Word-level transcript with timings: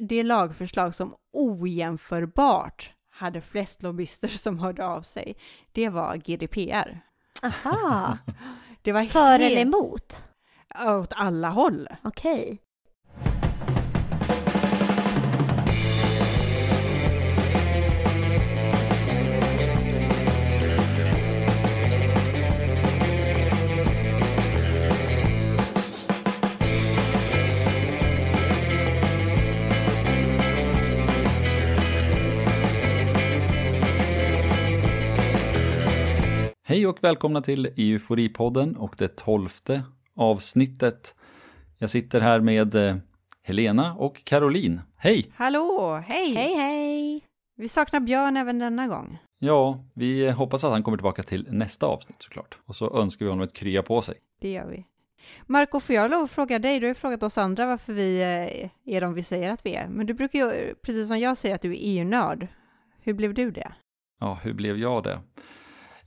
det 0.00 0.22
lagförslag 0.22 0.94
som 0.94 1.14
ojämförbart 1.32 2.92
hade 3.10 3.40
flest 3.40 3.82
lobbyister 3.82 4.28
som 4.28 4.58
hörde 4.58 4.86
av 4.86 5.02
sig, 5.02 5.36
det 5.72 5.88
var 5.88 6.16
GDPR. 6.16 7.00
Aha, 7.42 8.18
Det 8.82 8.92
var 8.92 9.04
för 9.04 9.20
helt- 9.38 9.42
eller 9.42 9.60
emot? 9.62 10.22
åt 10.86 11.12
alla 11.16 11.48
håll. 11.48 11.88
Okej. 12.02 12.58
Hej 36.70 36.86
och 36.86 37.04
välkomna 37.04 37.42
till 37.42 37.66
Euforipodden 37.66 38.76
och 38.76 38.94
det 38.98 39.16
tolfte 39.16 39.82
avsnittet. 40.16 41.14
Jag 41.78 41.90
sitter 41.90 42.20
här 42.20 42.40
med 42.40 42.74
eh, 42.74 42.96
Helena 43.42 43.94
och 43.94 44.24
Caroline. 44.24 44.80
Hej! 44.98 45.32
Hallå, 45.34 46.02
hej! 46.06 46.34
Hej 46.34 46.54
hej! 46.54 47.24
Vi 47.56 47.68
saknar 47.68 48.00
Björn 48.00 48.36
även 48.36 48.58
denna 48.58 48.88
gång. 48.88 49.18
Ja, 49.38 49.84
vi 49.94 50.30
hoppas 50.30 50.64
att 50.64 50.70
han 50.70 50.82
kommer 50.82 50.98
tillbaka 50.98 51.22
till 51.22 51.46
nästa 51.50 51.86
avsnitt 51.86 52.22
såklart. 52.22 52.58
Och 52.66 52.76
så 52.76 53.00
önskar 53.00 53.24
vi 53.26 53.30
honom 53.30 53.44
ett 53.44 53.54
krya 53.54 53.82
på 53.82 54.02
sig. 54.02 54.14
Det 54.40 54.52
gör 54.52 54.66
vi. 54.66 54.84
Marco, 55.46 55.80
får 55.80 55.94
jag 55.94 56.10
lov 56.10 56.24
att 56.24 56.30
fråga 56.30 56.58
dig? 56.58 56.80
Du 56.80 56.86
har 56.86 56.90
ju 56.90 56.94
frågat 56.94 57.22
oss 57.22 57.38
andra 57.38 57.66
varför 57.66 57.92
vi 57.92 58.20
eh, 58.20 58.94
är 58.96 59.00
de 59.00 59.14
vi 59.14 59.22
säger 59.22 59.52
att 59.52 59.66
vi 59.66 59.74
är. 59.74 59.88
Men 59.88 60.06
du 60.06 60.14
brukar 60.14 60.38
ju, 60.38 60.74
precis 60.74 61.08
som 61.08 61.18
jag, 61.18 61.36
säga 61.36 61.54
att 61.54 61.62
du 61.62 61.72
är 61.72 61.78
EU-nörd. 61.80 62.46
Hur 63.00 63.14
blev 63.14 63.34
du 63.34 63.50
det? 63.50 63.72
Ja, 64.20 64.38
hur 64.42 64.52
blev 64.52 64.78
jag 64.78 65.04
det? 65.04 65.20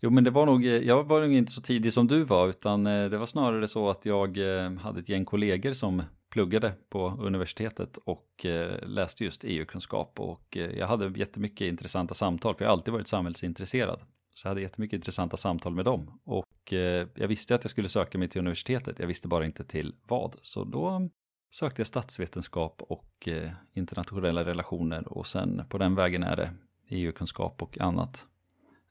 Jo, 0.04 0.10
men 0.10 0.24
det 0.24 0.32
var 0.32 0.46
nog, 0.46 0.66
eh, 0.66 0.72
jag 0.72 1.04
var 1.04 1.22
nog 1.22 1.34
inte 1.34 1.52
så 1.52 1.62
tidig 1.62 1.94
som 1.94 2.08
du 2.08 2.24
var, 2.24 2.48
utan 2.48 2.88
eh, 2.88 3.10
det 3.10 3.18
var 3.18 3.26
snarare 3.26 3.68
så 3.68 3.90
att 3.90 4.06
jag 4.06 4.38
eh, 4.38 4.72
hade 4.72 5.00
ett 5.00 5.10
gäng 5.10 5.26
kollegor 5.26 5.74
som 5.74 6.04
pluggade 6.30 6.74
på 6.90 7.18
universitetet 7.22 7.98
och 8.06 8.46
läste 8.82 9.24
just 9.24 9.44
EU-kunskap 9.44 10.20
och 10.20 10.58
jag 10.78 10.88
hade 10.88 11.20
jättemycket 11.20 11.68
intressanta 11.68 12.14
samtal, 12.14 12.56
för 12.56 12.66
jag 12.66 12.70
har 12.70 12.74
alltid 12.74 12.94
varit 12.94 13.08
samhällsintresserad. 13.08 14.00
Så 14.34 14.48
jag 14.48 14.50
hade 14.50 14.62
jättemycket 14.62 14.98
intressanta 14.98 15.38
samtal 15.38 15.74
med 15.74 15.86
dem 15.86 16.20
och 16.24 16.74
jag 17.14 17.28
visste 17.28 17.56
att 17.56 17.64
jag 17.64 17.72
skulle 17.72 17.90
söka 17.90 18.18
mig 18.18 18.28
till 18.28 18.40
universitetet, 18.40 19.00
jag 19.00 19.08
visste 19.08 19.28
bara 19.28 19.46
inte 19.46 19.64
till 19.64 19.96
vad. 20.08 20.36
Så 20.42 20.64
då 20.64 21.10
sökte 21.52 21.80
jag 21.80 21.88
statsvetenskap 21.88 22.82
och 22.90 23.30
internationella 23.74 24.46
relationer 24.46 25.08
och 25.08 25.28
sen 25.28 25.62
på 25.70 25.78
den 25.78 25.96
vägen 25.96 26.24
är 26.24 26.36
det 26.36 26.50
EU-kunskap 26.90 27.62
och 27.62 27.82
annat. 27.82 28.28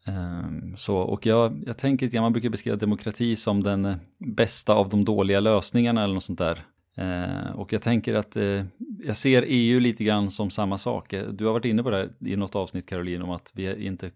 Ehm, 0.05 0.77
så, 0.77 0.97
och 0.97 1.27
jag, 1.27 1.63
jag 1.67 1.79
tänker 1.79 2.07
att 2.07 2.13
man 2.13 2.33
brukar 2.33 2.51
beskriva 2.51 2.77
demokrati 2.77 3.37
som 3.37 3.63
den 3.63 3.85
eh, 3.85 3.97
bästa 4.19 4.75
av 4.75 4.89
de 4.89 5.05
dåliga 5.05 5.41
lösningarna 5.41 6.05
eller 6.05 6.15
något 6.15 6.25
sånt 6.25 6.39
där. 6.39 6.65
Eh, 6.97 7.51
och 7.55 7.73
jag 7.73 7.83
tänker 7.83 8.15
att 8.15 8.37
eh, 8.37 8.65
jag 9.05 9.17
ser 9.17 9.45
EU 9.49 9.81
lite 9.81 10.05
grann 10.05 10.31
som 10.31 10.51
samma 10.51 10.79
sak. 10.79 11.13
Eh, 11.13 11.29
Du 11.29 11.47
har 11.47 11.53
varit 11.53 11.65
inne 11.65 11.83
på 11.83 11.91
det 11.91 11.97
här 11.97 12.29
i 12.29 12.37
något 12.37 12.55
avsnitt 12.55 12.89
Caroline 12.89 13.23
om 13.23 13.31
att 13.31 13.53
vi 13.55 13.87
inte, 13.87 14.11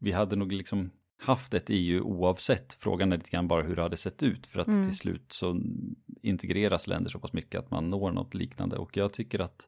vi 0.00 0.12
hade 0.12 0.36
nog 0.36 0.52
liksom 0.52 0.90
haft 1.18 1.54
ett 1.54 1.66
EU 1.68 2.02
oavsett. 2.02 2.74
Frågan 2.74 3.12
är 3.12 3.16
lite 3.16 3.30
grann 3.30 3.48
bara 3.48 3.62
hur 3.62 3.76
det 3.76 3.82
hade 3.82 3.96
sett 3.96 4.22
ut 4.22 4.46
för 4.46 4.60
att 4.60 4.68
Mm. 4.68 4.84
till 4.88 4.96
slut 4.96 5.26
så 5.32 5.60
integreras 6.22 6.86
länder 6.86 7.10
så 7.10 7.18
pass 7.18 7.32
mycket 7.32 7.58
att 7.60 7.70
man 7.70 7.90
når 7.90 8.10
något 8.10 8.34
liknande. 8.34 8.76
Och 8.76 8.96
jag 8.96 9.12
tycker 9.12 9.38
att 9.38 9.66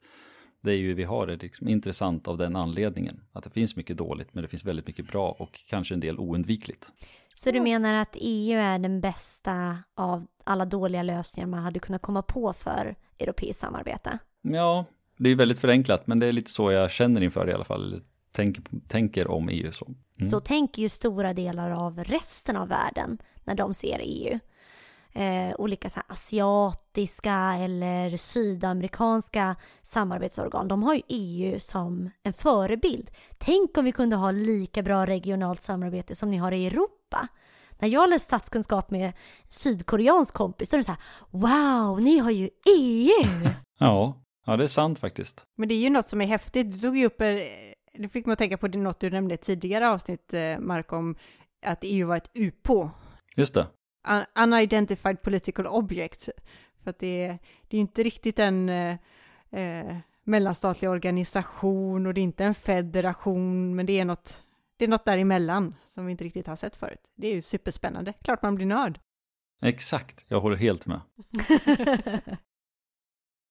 det 0.60 0.70
är 0.70 0.76
ju 0.76 0.94
vi 0.94 1.04
har 1.04 1.28
är 1.28 1.36
liksom 1.36 1.68
intressant 1.68 2.28
av 2.28 2.38
den 2.38 2.56
anledningen. 2.56 3.20
Att 3.32 3.44
det 3.44 3.50
finns 3.50 3.76
mycket 3.76 3.96
dåligt 3.96 4.34
men 4.34 4.42
det 4.42 4.48
finns 4.48 4.64
väldigt 4.64 4.86
mycket 4.86 5.08
bra 5.08 5.30
och 5.38 5.60
kanske 5.68 5.94
en 5.94 6.00
del 6.00 6.18
oundvikligt. 6.18 6.90
Så 7.34 7.50
du 7.50 7.60
menar 7.60 7.94
att 7.94 8.16
EU 8.20 8.58
är 8.58 8.78
den 8.78 9.00
bästa 9.00 9.78
av 9.94 10.26
alla 10.44 10.64
dåliga 10.64 11.02
lösningar 11.02 11.46
man 11.46 11.62
hade 11.62 11.78
kunnat 11.78 12.02
komma 12.02 12.22
på 12.22 12.52
för 12.52 12.96
europeiskt 13.18 13.60
samarbete? 13.60 14.18
Ja, 14.42 14.84
det 15.16 15.30
är 15.30 15.34
väldigt 15.34 15.60
förenklat 15.60 16.06
men 16.06 16.18
det 16.18 16.26
är 16.26 16.32
lite 16.32 16.50
så 16.50 16.72
jag 16.72 16.90
känner 16.90 17.22
inför 17.22 17.46
det 17.46 17.52
i 17.52 17.54
alla 17.54 17.64
fall. 17.64 18.02
Tänker, 18.32 18.62
tänker 18.88 19.28
om 19.28 19.48
EU 19.48 19.72
så. 19.72 19.86
Mm. 20.20 20.30
Så 20.30 20.40
tänker 20.40 20.82
ju 20.82 20.88
stora 20.88 21.34
delar 21.34 21.70
av 21.70 22.04
resten 22.04 22.56
av 22.56 22.68
världen 22.68 23.18
när 23.44 23.54
de 23.54 23.74
ser 23.74 24.00
EU. 24.02 24.38
Eh, 25.12 25.54
olika 25.58 25.90
så 25.90 26.00
här 26.00 26.12
asiatiska 26.12 27.54
eller 27.58 28.16
sydamerikanska 28.16 29.56
samarbetsorgan, 29.82 30.68
de 30.68 30.82
har 30.82 30.94
ju 30.94 31.02
EU 31.08 31.58
som 31.58 32.10
en 32.22 32.32
förebild. 32.32 33.10
Tänk 33.38 33.78
om 33.78 33.84
vi 33.84 33.92
kunde 33.92 34.16
ha 34.16 34.30
lika 34.30 34.82
bra 34.82 35.06
regionalt 35.06 35.62
samarbete 35.62 36.14
som 36.14 36.30
ni 36.30 36.36
har 36.36 36.52
i 36.52 36.66
Europa. 36.66 37.28
När 37.78 37.88
jag 37.88 38.10
läste 38.10 38.26
statskunskap 38.26 38.90
med 38.90 39.12
sydkoreansk 39.48 40.34
kompis, 40.34 40.70
då 40.70 40.76
är 40.76 40.78
det 40.78 40.84
så 40.84 40.92
här 40.92 41.02
Wow, 41.30 42.02
ni 42.02 42.18
har 42.18 42.30
ju 42.30 42.50
EU! 42.78 43.48
Ja, 43.80 44.22
ja, 44.46 44.56
det 44.56 44.64
är 44.64 44.68
sant 44.68 44.98
faktiskt. 44.98 45.46
Men 45.56 45.68
det 45.68 45.74
är 45.74 45.78
ju 45.78 45.90
något 45.90 46.06
som 46.06 46.20
är 46.20 46.26
häftigt. 46.26 46.72
Du 46.72 46.78
tog 46.78 46.96
ju 46.96 47.06
upp, 47.06 47.18
det 47.18 48.08
fick 48.12 48.26
mig 48.26 48.32
att 48.32 48.38
tänka 48.38 48.56
på 48.56 48.68
det, 48.68 48.78
något 48.78 49.00
du 49.00 49.10
nämnde 49.10 49.34
i 49.34 49.38
tidigare 49.38 49.88
avsnitt, 49.88 50.34
eh, 50.34 50.58
Mark, 50.58 50.92
om 50.92 51.16
att 51.66 51.78
EU 51.82 52.08
var 52.08 52.16
ett 52.16 52.30
UPO. 52.34 52.90
Just 53.36 53.54
det. 53.54 53.66
Un- 54.08 54.26
Unidentified 54.54 55.22
Political 55.22 55.66
Object. 55.66 56.28
För 56.82 56.90
att 56.90 56.98
det, 56.98 57.22
är- 57.24 57.38
det 57.68 57.76
är 57.76 57.80
inte 57.80 58.02
riktigt 58.02 58.38
en 58.38 58.68
eh, 58.68 58.96
eh, 59.50 59.96
mellanstatlig 60.24 60.90
organisation 60.90 62.06
och 62.06 62.14
det 62.14 62.20
är 62.20 62.22
inte 62.22 62.44
en 62.44 62.54
federation, 62.54 63.76
men 63.76 63.86
det 63.86 63.98
är 64.00 64.04
något, 64.04 64.42
det 64.76 64.84
är 64.84 64.88
något 64.88 65.04
däremellan 65.04 65.74
som 65.86 66.06
vi 66.06 66.10
inte 66.12 66.24
riktigt 66.24 66.46
har 66.46 66.56
sett 66.56 66.76
förut. 66.76 67.00
Det 67.16 67.28
är 67.28 67.34
ju 67.34 67.42
superspännande. 67.42 68.12
Klart 68.24 68.42
man 68.42 68.54
blir 68.54 68.66
nörd. 68.66 69.00
Exakt, 69.62 70.24
jag 70.28 70.40
håller 70.40 70.56
helt 70.56 70.86
med. 70.86 71.00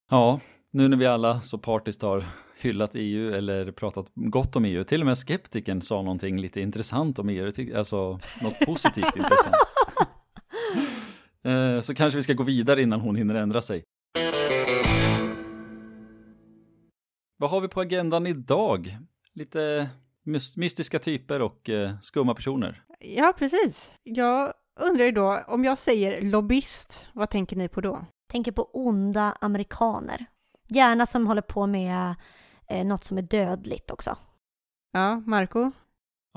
Ja, 0.09 0.39
nu 0.71 0.87
när 0.87 0.97
vi 0.97 1.05
alla 1.05 1.41
så 1.41 1.57
partiskt 1.57 2.01
har 2.01 2.25
hyllat 2.59 2.91
EU 2.93 3.33
eller 3.33 3.71
pratat 3.71 4.11
gott 4.15 4.55
om 4.55 4.65
EU, 4.65 4.83
till 4.83 5.01
och 5.01 5.05
med 5.05 5.17
skeptiken 5.17 5.81
sa 5.81 6.01
någonting 6.01 6.39
lite 6.41 6.61
intressant 6.61 7.19
om 7.19 7.29
EU, 7.29 7.77
alltså 7.77 8.19
något 8.41 8.59
positivt 8.59 9.15
intressant. 9.15 9.55
Eh, 11.43 11.81
Så 11.81 11.95
kanske 11.95 12.17
vi 12.17 12.23
ska 12.23 12.33
gå 12.33 12.43
vidare 12.43 12.81
innan 12.81 13.01
hon 13.01 13.15
hinner 13.15 13.35
ändra 13.35 13.61
sig. 13.61 13.83
Vad 17.37 17.49
har 17.49 17.61
vi 17.61 17.67
på 17.67 17.81
agendan 17.81 18.27
idag? 18.27 18.97
Lite 19.33 19.89
mys- 20.25 20.53
mystiska 20.59 20.99
typer 20.99 21.41
och 21.41 21.69
eh, 21.69 21.91
skumma 22.01 22.33
personer. 22.35 22.83
Ja, 22.99 23.33
precis. 23.37 23.91
Jag 24.03 24.53
undrar 24.79 25.05
ju 25.05 25.11
då, 25.11 25.39
om 25.47 25.63
jag 25.65 25.77
säger 25.77 26.21
lobbyist, 26.21 27.05
vad 27.13 27.29
tänker 27.29 27.55
ni 27.55 27.69
på 27.69 27.81
då? 27.81 28.05
Tänker 28.31 28.51
på 28.51 28.69
onda 28.73 29.37
amerikaner. 29.41 30.25
Gärna 30.67 31.05
som 31.05 31.27
håller 31.27 31.41
på 31.41 31.67
med 31.67 32.15
eh, 32.69 32.85
något 32.87 33.03
som 33.03 33.17
är 33.17 33.21
dödligt 33.21 33.91
också. 33.91 34.17
Ja, 34.91 35.15
Marco? 35.25 35.71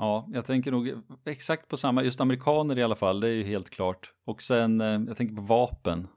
Ja, 0.01 0.27
jag 0.31 0.45
tänker 0.45 0.71
nog 0.71 0.91
exakt 1.25 1.67
på 1.67 1.77
samma, 1.77 2.03
just 2.03 2.21
amerikaner 2.21 2.77
i 2.79 2.83
alla 2.83 2.95
fall, 2.95 3.19
det 3.19 3.27
är 3.29 3.33
ju 3.33 3.43
helt 3.43 3.69
klart. 3.69 4.13
Och 4.25 4.41
sen, 4.41 4.81
eh, 4.81 4.87
jag 5.07 5.17
tänker 5.17 5.35
på 5.35 5.41
vapen. 5.41 6.07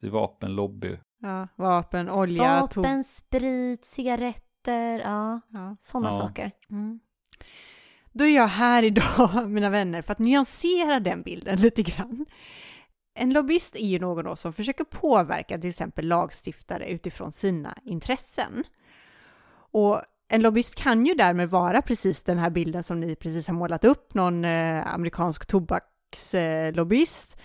Det 0.00 0.06
är 0.06 0.10
vapenlobby. 0.10 0.96
Ja, 1.22 1.48
vapen, 1.56 2.10
olja. 2.10 2.60
Vapen, 2.60 3.04
sprit, 3.04 3.84
cigaretter, 3.84 4.98
ja, 4.98 5.40
Ja. 5.48 5.76
sådana 5.80 6.08
Ja. 6.08 6.12
saker. 6.16 6.50
Mm. 6.70 7.00
Då 8.12 8.24
är 8.24 8.36
jag 8.36 8.46
här 8.48 8.82
idag, 8.82 9.48
mina 9.50 9.70
vänner, 9.70 10.02
för 10.02 10.12
att 10.12 10.18
nyansera 10.18 11.00
den 11.00 11.22
bilden 11.22 11.56
lite 11.60 11.82
grann. 11.82 12.26
En 13.14 13.32
lobbyist 13.32 13.76
är 13.76 13.86
ju 13.86 13.98
någon 13.98 14.24
då 14.24 14.36
som 14.36 14.52
försöker 14.52 14.84
påverka 14.84 15.58
till 15.58 15.70
exempel 15.70 16.08
lagstiftare 16.08 16.88
utifrån 16.90 17.32
sina 17.32 17.78
intressen. 17.84 18.64
Och 19.72 20.02
en 20.32 20.42
lobbyist 20.42 20.74
kan 20.74 21.06
ju 21.06 21.14
därmed 21.14 21.50
vara 21.50 21.82
precis 21.82 22.22
den 22.22 22.38
här 22.38 22.50
bilden 22.50 22.82
som 22.82 23.00
ni 23.00 23.16
precis 23.16 23.48
har 23.48 23.54
målat 23.54 23.84
upp, 23.84 24.14
någon 24.14 24.44
eh, 24.44 24.94
amerikansk 24.94 25.46
tobakslobbyist. 25.46 27.40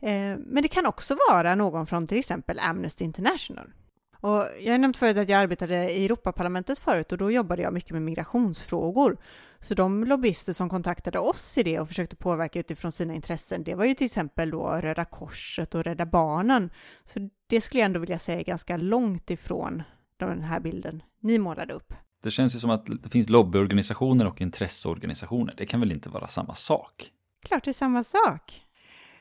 Eh, 0.00 0.36
men 0.38 0.62
det 0.62 0.68
kan 0.68 0.86
också 0.86 1.16
vara 1.30 1.54
någon 1.54 1.86
från 1.86 2.06
till 2.06 2.18
exempel 2.18 2.58
Amnesty 2.58 3.04
International. 3.04 3.72
Och 4.20 4.46
jag 4.60 4.72
har 4.72 4.78
nämnt 4.78 4.96
förut 4.96 5.16
att 5.16 5.28
jag 5.28 5.40
arbetade 5.40 5.90
i 5.90 6.04
Europaparlamentet 6.04 6.78
förut 6.78 7.12
och 7.12 7.18
då 7.18 7.30
jobbade 7.30 7.62
jag 7.62 7.72
mycket 7.72 7.90
med 7.90 8.02
migrationsfrågor. 8.02 9.16
Så 9.60 9.74
de 9.74 10.04
lobbyister 10.04 10.52
som 10.52 10.68
kontaktade 10.68 11.18
oss 11.18 11.58
i 11.58 11.62
det 11.62 11.80
och 11.80 11.88
försökte 11.88 12.16
påverka 12.16 12.58
utifrån 12.58 12.92
sina 12.92 13.14
intressen, 13.14 13.64
det 13.64 13.74
var 13.74 13.84
ju 13.84 13.94
till 13.94 14.04
exempel 14.04 14.50
då 14.50 14.68
Röda 14.68 15.04
Korset 15.04 15.74
och 15.74 15.84
Rädda 15.84 16.06
Barnen. 16.06 16.70
Så 17.04 17.28
det 17.46 17.60
skulle 17.60 17.80
jag 17.80 17.86
ändå 17.86 18.00
vilja 18.00 18.18
säga 18.18 18.40
är 18.40 18.44
ganska 18.44 18.76
långt 18.76 19.30
ifrån 19.30 19.82
den 20.16 20.42
här 20.42 20.60
bilden 20.60 21.02
ni 21.20 21.38
målade 21.38 21.74
upp. 21.74 21.94
Det 22.24 22.30
känns 22.30 22.54
ju 22.54 22.58
som 22.58 22.70
att 22.70 22.86
det 22.86 23.08
finns 23.08 23.28
lobbyorganisationer 23.28 24.26
och 24.26 24.40
intresseorganisationer. 24.40 25.54
Det 25.56 25.66
kan 25.66 25.80
väl 25.80 25.92
inte 25.92 26.08
vara 26.08 26.28
samma 26.28 26.54
sak? 26.54 27.10
Klart 27.42 27.64
det 27.64 27.70
är 27.70 27.72
samma 27.72 28.04
sak. 28.04 28.62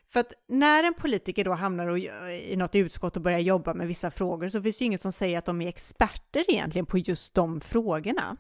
För 0.10 0.20
att 0.20 0.34
när 0.48 0.84
en 0.84 0.94
politiker 0.94 1.46
då 1.46 1.54
hamnar 1.54 1.98
i 2.32 2.56
något 2.56 2.76
utskott 2.76 3.16
och 3.16 3.22
börjar 3.22 3.40
jobba 3.40 3.74
med 3.74 3.88
vissa 3.88 4.12
frågor 4.12 4.50
så 4.50 4.62
finns 4.62 4.78
det 4.78 4.84
ju 4.84 4.86
inget 4.86 5.02
som 5.02 5.12
säger 5.12 5.38
att 5.38 5.46
de 5.46 5.62
är 5.62 5.68
experter 5.68 6.46
egentligen 6.48 6.86
på 6.86 6.98
just 6.98 7.34
de 7.34 7.62
frågorna. 7.62 8.38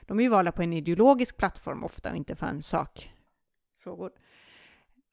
De 0.00 0.18
är 0.18 0.22
ju 0.22 0.28
valda 0.28 0.52
på 0.52 0.62
en 0.62 0.72
ideologisk 0.72 1.36
plattform 1.36 1.84
ofta 1.84 2.10
och 2.10 2.16
inte 2.16 2.36
för 2.36 2.46
en 2.46 2.62
sakfrågor. 2.62 4.10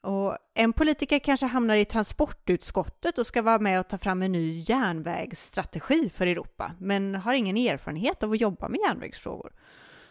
Och 0.02 0.38
en 0.54 0.74
politiker 0.74 1.20
kanske 1.20 1.46
hamnar 1.46 1.76
i 1.76 1.86
transportutskottet 1.86 3.18
och 3.18 3.28
ska 3.28 3.42
vara 3.42 3.60
med 3.60 3.80
och 3.80 3.88
ta 3.88 3.98
fram 3.98 4.22
en 4.22 4.32
ny 4.32 4.52
järnvägsstrategi 4.52 6.10
för 6.10 6.28
Europa, 6.28 6.72
men 6.80 7.16
har 7.16 7.34
ingen 7.34 7.58
erfarenhet 7.58 8.24
av 8.24 8.32
att 8.32 8.42
jobba 8.42 8.70
med 8.70 8.80
järnvägsfrågor. 8.80 9.54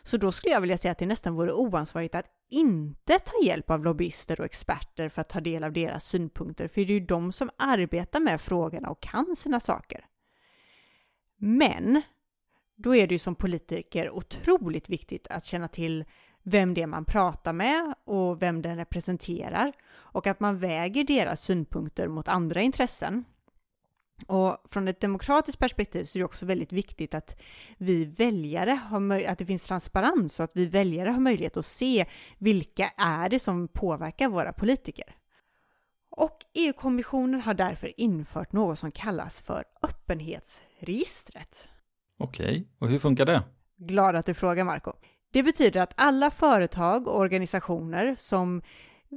Så 0.02 0.16
då 0.16 0.32
skulle 0.32 0.54
jag 0.54 0.60
vilja 0.60 0.78
säga 0.78 0.92
att 0.92 0.98
det 0.98 1.06
nästan 1.06 1.34
vore 1.34 1.52
oansvarigt 1.52 2.14
att 2.14 2.26
inte 2.50 3.18
ta 3.18 3.32
hjälp 3.44 3.70
av 3.70 3.84
lobbyister 3.84 4.40
och 4.40 4.46
experter 4.46 5.08
för 5.08 5.20
att 5.20 5.28
ta 5.28 5.40
del 5.40 5.64
av 5.64 5.72
deras 5.72 6.04
synpunkter, 6.04 6.68
för 6.68 6.80
det 6.80 6.92
är 6.92 7.00
ju 7.00 7.06
de 7.06 7.32
som 7.32 7.50
arbetar 7.58 8.20
med 8.20 8.40
frågorna 8.40 8.90
och 8.90 9.00
kan 9.02 9.36
sina 9.36 9.60
saker. 9.60 10.04
Men 11.36 12.02
då 12.76 12.96
är 12.96 13.06
det 13.06 13.14
ju 13.14 13.18
som 13.18 13.34
politiker 13.34 14.10
otroligt 14.10 14.88
viktigt 14.88 15.26
att 15.30 15.44
känna 15.44 15.68
till 15.68 16.04
vem 16.48 16.74
det 16.74 16.82
är 16.82 16.86
man 16.86 17.04
pratar 17.04 17.52
med 17.52 17.94
och 18.04 18.42
vem 18.42 18.62
den 18.62 18.76
representerar 18.76 19.72
och 19.90 20.26
att 20.26 20.40
man 20.40 20.58
väger 20.58 21.04
deras 21.04 21.40
synpunkter 21.40 22.08
mot 22.08 22.28
andra 22.28 22.60
intressen. 22.60 23.24
Och 24.26 24.56
från 24.70 24.88
ett 24.88 25.00
demokratiskt 25.00 25.58
perspektiv 25.58 26.04
så 26.04 26.18
är 26.18 26.20
det 26.20 26.24
också 26.24 26.46
väldigt 26.46 26.72
viktigt 26.72 27.14
att 27.14 27.40
vi 27.76 28.04
väljare 28.04 28.70
har 28.70 29.28
att 29.28 29.38
det 29.38 29.46
finns 29.46 29.64
transparens 29.64 30.40
och 30.40 30.44
att 30.44 30.50
vi 30.54 30.66
väljare 30.66 31.10
har 31.10 31.20
möjlighet 31.20 31.56
att 31.56 31.66
se 31.66 32.06
vilka 32.38 32.88
är 32.96 33.28
det 33.28 33.38
som 33.38 33.68
påverkar 33.68 34.28
våra 34.28 34.52
politiker. 34.52 35.14
Och 36.10 36.38
EU-kommissionen 36.54 37.40
har 37.40 37.54
därför 37.54 38.00
infört 38.00 38.52
något 38.52 38.78
som 38.78 38.90
kallas 38.90 39.40
för 39.40 39.64
öppenhetsregistret. 39.82 41.68
Okej, 42.18 42.68
och 42.78 42.88
hur 42.88 42.98
funkar 42.98 43.26
det? 43.26 43.42
Glad 43.76 44.16
att 44.16 44.26
du 44.26 44.34
frågar 44.34 44.64
Marco. 44.64 44.92
Det 45.30 45.42
betyder 45.42 45.80
att 45.80 45.92
alla 45.96 46.30
företag 46.30 47.08
och 47.08 47.18
organisationer 47.18 48.14
som 48.18 48.62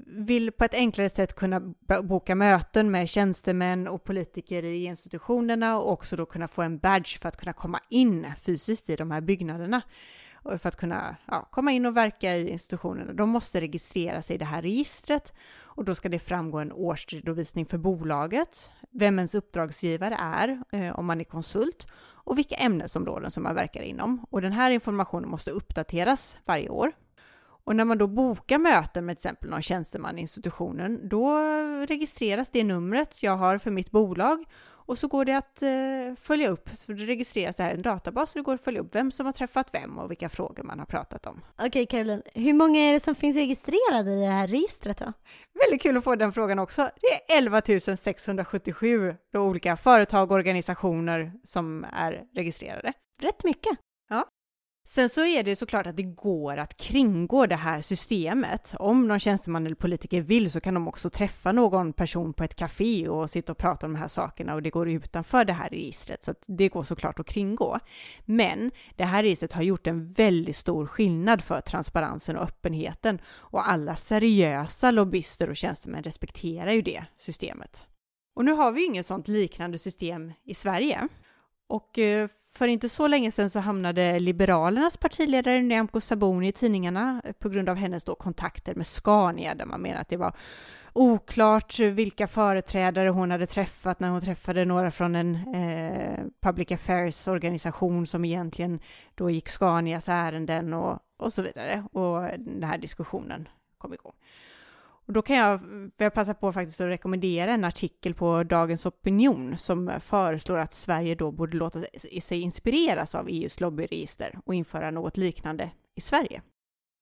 vill 0.05 0.51
på 0.51 0.63
ett 0.63 0.73
enklare 0.73 1.09
sätt 1.09 1.35
kunna 1.35 1.61
boka 2.03 2.35
möten 2.35 2.91
med 2.91 3.09
tjänstemän 3.09 3.87
och 3.87 4.03
politiker 4.03 4.63
i 4.63 4.83
institutionerna 4.83 5.79
och 5.79 5.91
också 5.91 6.15
då 6.15 6.25
kunna 6.25 6.47
få 6.47 6.61
en 6.61 6.77
badge 6.79 7.19
för 7.21 7.27
att 7.27 7.37
kunna 7.37 7.53
komma 7.53 7.79
in 7.89 8.27
fysiskt 8.41 8.89
i 8.89 8.95
de 8.95 9.11
här 9.11 9.21
byggnaderna 9.21 9.81
för 10.43 10.67
att 10.67 10.75
kunna 10.75 11.15
ja, 11.25 11.49
komma 11.51 11.71
in 11.71 11.85
och 11.85 11.97
verka 11.97 12.35
i 12.35 12.49
institutionerna. 12.49 13.13
De 13.13 13.29
måste 13.29 13.61
registrera 13.61 14.21
sig 14.21 14.35
i 14.35 14.39
det 14.39 14.45
här 14.45 14.61
registret 14.61 15.33
och 15.63 15.85
då 15.85 15.95
ska 15.95 16.09
det 16.09 16.19
framgå 16.19 16.59
en 16.59 16.71
årsredovisning 16.71 17.65
för 17.65 17.77
bolaget, 17.77 18.71
vem 18.91 19.19
ens 19.19 19.35
uppdragsgivare 19.35 20.15
är 20.19 20.63
eh, 20.71 20.99
om 20.99 21.05
man 21.05 21.19
är 21.19 21.23
konsult 21.23 21.87
och 22.23 22.37
vilka 22.37 22.55
ämnesområden 22.55 23.31
som 23.31 23.43
man 23.43 23.55
verkar 23.55 23.81
inom. 23.81 24.25
Och 24.29 24.41
den 24.41 24.51
här 24.51 24.71
informationen 24.71 25.29
måste 25.29 25.51
uppdateras 25.51 26.37
varje 26.45 26.69
år. 26.69 26.91
Och 27.63 27.75
när 27.75 27.85
man 27.85 27.97
då 27.97 28.07
bokar 28.07 28.57
möten 28.57 29.05
med 29.05 29.17
till 29.17 29.25
exempel 29.25 29.49
någon 29.49 29.61
tjänsteman 29.61 30.17
i 30.17 30.21
institutionen, 30.21 31.09
då 31.09 31.37
registreras 31.87 32.49
det 32.49 32.63
numret 32.63 33.23
jag 33.23 33.37
har 33.37 33.57
för 33.57 33.71
mitt 33.71 33.91
bolag 33.91 34.45
och 34.91 34.97
så 34.97 35.07
går 35.07 35.25
det 35.25 35.37
att 35.37 35.61
eh, 35.61 36.15
följa 36.17 36.49
upp, 36.49 36.69
för 36.69 36.93
det 36.93 37.05
registreras 37.05 37.57
här 37.57 37.71
i 37.71 37.73
en 37.73 37.81
databas 37.81 38.31
och 38.35 38.39
det 38.39 38.43
går 38.43 38.53
att 38.53 38.63
följa 38.63 38.81
upp 38.81 38.95
vem 38.95 39.11
som 39.11 39.25
har 39.25 39.33
träffat 39.33 39.69
vem 39.73 39.97
och 39.97 40.11
vilka 40.11 40.29
frågor 40.29 40.63
man 40.63 40.79
har 40.79 40.85
pratat 40.85 41.25
om. 41.25 41.41
Okej 41.55 41.67
okay, 41.67 41.85
Caroline, 41.85 42.21
hur 42.33 42.53
många 42.53 42.79
är 42.79 42.93
det 42.93 42.99
som 42.99 43.15
finns 43.15 43.35
registrerade 43.35 44.11
i 44.11 44.19
det 44.19 44.25
här 44.25 44.47
registret 44.47 44.97
då? 44.97 45.13
Väldigt 45.65 45.81
kul 45.81 45.97
att 45.97 46.03
få 46.03 46.15
den 46.15 46.33
frågan 46.33 46.59
också. 46.59 46.89
Det 47.01 47.33
är 47.33 47.37
11 47.37 47.61
677 47.97 49.15
då 49.33 49.39
olika 49.39 49.77
företag 49.77 50.31
och 50.31 50.35
organisationer 50.35 51.33
som 51.43 51.85
är 51.93 52.23
registrade. 52.35 52.93
Rätt 53.19 53.43
mycket. 53.43 53.77
Sen 54.83 55.09
så 55.09 55.25
är 55.25 55.43
det 55.43 55.55
såklart 55.55 55.87
att 55.87 55.97
det 55.97 56.03
går 56.03 56.57
att 56.57 56.77
kringgå 56.77 57.45
det 57.45 57.55
här 57.55 57.81
systemet. 57.81 58.73
Om 58.79 59.07
någon 59.07 59.19
tjänsteman 59.19 59.65
eller 59.65 59.75
politiker 59.75 60.21
vill 60.21 60.51
så 60.51 60.59
kan 60.59 60.73
de 60.73 60.87
också 60.87 61.09
träffa 61.09 61.51
någon 61.51 61.93
person 61.93 62.33
på 62.33 62.43
ett 62.43 62.55
café 62.55 63.07
och 63.07 63.29
sitta 63.29 63.51
och 63.51 63.57
prata 63.57 63.85
om 63.85 63.93
de 63.93 63.99
här 63.99 64.07
sakerna 64.07 64.53
och 64.53 64.61
det 64.61 64.69
går 64.69 64.89
utanför 64.89 65.45
det 65.45 65.53
här 65.53 65.69
registret. 65.69 66.23
Så 66.23 66.33
det 66.47 66.69
går 66.69 66.83
såklart 66.83 67.19
att 67.19 67.27
kringgå. 67.27 67.79
Men 68.25 68.71
det 68.95 69.05
här 69.05 69.23
registret 69.23 69.53
har 69.53 69.61
gjort 69.61 69.87
en 69.87 70.11
väldigt 70.11 70.55
stor 70.55 70.85
skillnad 70.85 71.41
för 71.41 71.61
transparensen 71.61 72.37
och 72.37 72.43
öppenheten 72.43 73.21
och 73.27 73.69
alla 73.69 73.95
seriösa 73.95 74.91
lobbyister 74.91 75.49
och 75.49 75.57
tjänstemän 75.57 76.03
respekterar 76.03 76.71
ju 76.71 76.81
det 76.81 77.05
systemet. 77.17 77.83
Och 78.35 78.45
nu 78.45 78.51
har 78.51 78.71
vi 78.71 78.85
inget 78.85 79.05
sånt 79.05 79.27
liknande 79.27 79.77
system 79.77 80.33
i 80.43 80.53
Sverige. 80.53 81.07
Och 81.71 81.99
eh, 81.99 82.27
för 82.53 82.67
inte 82.67 82.89
så 82.89 83.07
länge 83.07 83.31
sedan 83.31 83.49
så 83.49 83.59
hamnade 83.59 84.19
Liberalernas 84.19 84.97
partiledare 84.97 85.61
Nyamko 85.61 86.01
Sabuni 86.01 86.47
i 86.47 86.51
tidningarna 86.51 87.21
eh, 87.23 87.31
på 87.31 87.49
grund 87.49 87.69
av 87.69 87.75
hennes 87.75 88.03
då 88.03 88.15
kontakter 88.15 88.75
med 88.75 88.87
Scania 88.87 89.55
där 89.55 89.65
man 89.65 89.81
menar 89.81 90.01
att 90.01 90.09
det 90.09 90.17
var 90.17 90.35
oklart 90.93 91.79
eh, 91.79 91.87
vilka 91.87 92.27
företrädare 92.27 93.09
hon 93.09 93.31
hade 93.31 93.47
träffat 93.47 93.99
när 93.99 94.09
hon 94.09 94.21
träffade 94.21 94.65
några 94.65 94.91
från 94.91 95.15
en 95.15 95.35
eh, 95.55 96.19
public 96.41 96.71
affairs-organisation 96.71 98.07
som 98.07 98.25
egentligen 98.25 98.79
då 99.15 99.29
gick 99.29 99.49
Scanias 99.49 100.09
ärenden 100.09 100.73
och, 100.73 100.99
och 101.17 101.33
så 101.33 101.41
vidare. 101.41 101.83
Och 101.91 102.21
den 102.37 102.63
här 102.63 102.77
diskussionen 102.77 103.49
kom 103.77 103.93
igång. 103.93 104.13
Och 105.07 105.13
då 105.13 105.21
kan 105.21 105.35
jag, 105.35 105.61
jag 105.97 106.13
passa 106.13 106.33
på 106.33 106.53
faktiskt 106.53 106.81
att 106.81 106.87
rekommendera 106.87 107.51
en 107.51 107.63
artikel 107.63 108.13
på 108.13 108.43
Dagens 108.43 108.85
Opinion 108.85 109.57
som 109.57 109.91
föreslår 109.99 110.57
att 110.57 110.73
Sverige 110.73 111.15
då 111.15 111.31
borde 111.31 111.57
låta 111.57 111.83
sig 112.21 112.41
inspireras 112.41 113.15
av 113.15 113.27
EUs 113.29 113.59
lobbyregister 113.59 114.39
och 114.45 114.55
införa 114.55 114.91
något 114.91 115.17
liknande 115.17 115.71
i 115.95 116.01
Sverige. 116.01 116.41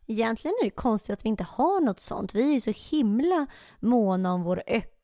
Egentligen 0.07 0.56
är 0.62 0.66
det 0.66 0.69
konstigt 0.69 1.13
att 1.13 1.25
vi 1.25 1.30
inte 1.30 1.44
har 1.44 1.81
något 1.81 2.00
sånt. 2.00 2.36
Vi 2.36 2.50
är 2.50 2.54
ju 2.54 2.62
så 2.62 2.96
himla 2.96 3.48
måna 3.80 4.34
om 4.34 4.44
vår 4.44 4.63
öppenhet 4.68 4.99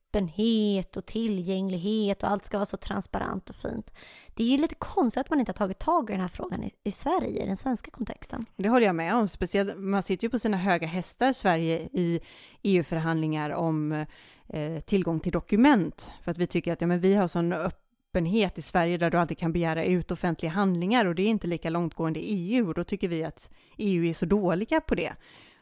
och 0.95 1.05
tillgänglighet 1.05 2.23
och 2.23 2.29
allt 2.29 2.45
ska 2.45 2.57
vara 2.57 2.65
så 2.65 2.77
transparent 2.77 3.49
och 3.49 3.55
fint. 3.55 3.91
Det 4.33 4.43
är 4.43 4.47
ju 4.47 4.57
lite 4.57 4.75
konstigt 4.75 5.21
att 5.21 5.29
man 5.29 5.39
inte 5.39 5.49
har 5.49 5.57
tagit 5.57 5.79
tag 5.79 6.09
i 6.09 6.13
den 6.13 6.21
här 6.21 6.27
frågan 6.27 6.63
i, 6.63 6.71
i 6.83 6.91
Sverige, 6.91 7.43
i 7.43 7.45
den 7.45 7.57
svenska 7.57 7.91
kontexten. 7.91 8.45
Det 8.55 8.69
håller 8.69 8.85
jag 8.85 8.95
med 8.95 9.15
om, 9.15 9.27
speciellt 9.27 9.77
man 9.77 10.03
sitter 10.03 10.23
ju 10.23 10.29
på 10.29 10.39
sina 10.39 10.57
höga 10.57 10.87
hästar, 10.87 11.33
Sverige, 11.33 11.89
i 11.91 12.19
EU-förhandlingar 12.63 13.49
om 13.49 14.05
eh, 14.47 14.79
tillgång 14.85 15.19
till 15.19 15.31
dokument, 15.31 16.11
för 16.23 16.31
att 16.31 16.37
vi 16.37 16.47
tycker 16.47 16.73
att 16.73 16.81
ja, 16.81 16.87
men 16.87 16.99
vi 16.99 17.15
har 17.15 17.27
sån 17.27 17.53
öppenhet 17.53 18.57
i 18.57 18.61
Sverige 18.61 18.97
där 18.97 19.11
du 19.11 19.17
alltid 19.17 19.37
kan 19.37 19.53
begära 19.53 19.85
ut 19.85 20.11
offentliga 20.11 20.51
handlingar 20.51 21.05
och 21.05 21.15
det 21.15 21.23
är 21.23 21.27
inte 21.27 21.47
lika 21.47 21.69
långtgående 21.69 22.19
i 22.19 22.55
EU 22.55 22.67
och 22.67 22.73
då 22.73 22.83
tycker 22.83 23.07
vi 23.07 23.23
att 23.23 23.49
EU 23.77 24.05
är 24.05 24.13
så 24.13 24.25
dåliga 24.25 24.81
på 24.81 24.95
det. 24.95 25.13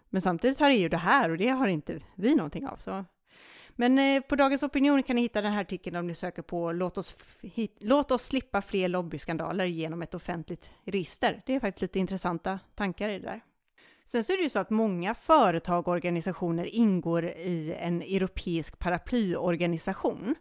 Men 0.09 0.21
samtidigt 0.21 0.59
har 0.59 0.69
EU 0.69 0.89
det 0.89 0.97
här 0.97 1.29
och 1.29 1.37
det 1.37 1.49
har 1.49 1.67
inte 1.67 1.99
vi 2.15 2.35
någonting 2.35 2.67
av. 2.67 2.77
Så 2.77 3.05
men 3.75 3.99
eh, 3.99 4.21
på 4.21 4.35
Dagens 4.35 4.63
Opinion 4.63 5.03
kan 5.03 5.15
ni 5.15 5.21
hitta 5.21 5.41
den 5.41 5.53
här 5.53 5.61
artikeln 5.61 5.95
om 5.95 6.07
ni 6.07 6.15
söker 6.15 6.41
på 6.41 6.71
låt 6.71 6.97
oss, 6.97 7.15
hit, 7.41 7.77
låt 7.79 8.11
oss 8.11 8.25
slippa 8.25 8.61
fler 8.61 8.87
lobbyskandaler 8.87 9.65
genom 9.65 10.01
ett 10.01 10.13
offentligt 10.13 10.69
register. 10.85 11.41
Det 11.45 11.55
är 11.55 11.59
faktiskt 11.59 11.81
lite 11.81 11.99
intressanta 11.99 12.59
tankar 12.75 13.09
i 13.09 13.19
det 13.19 13.25
där. 13.25 13.41
Sen 14.05 14.23
så 14.23 14.33
är 14.33 14.37
det 14.37 14.43
ju 14.43 14.49
så 14.49 14.59
att 14.59 14.69
många 14.69 15.15
företag 15.15 15.87
och 15.87 15.93
organisationer 15.93 16.65
ingår 16.65 17.25
i 17.25 17.75
en 17.79 18.01
europeisk 18.01 18.79
paraplyorganisation. 18.79 20.35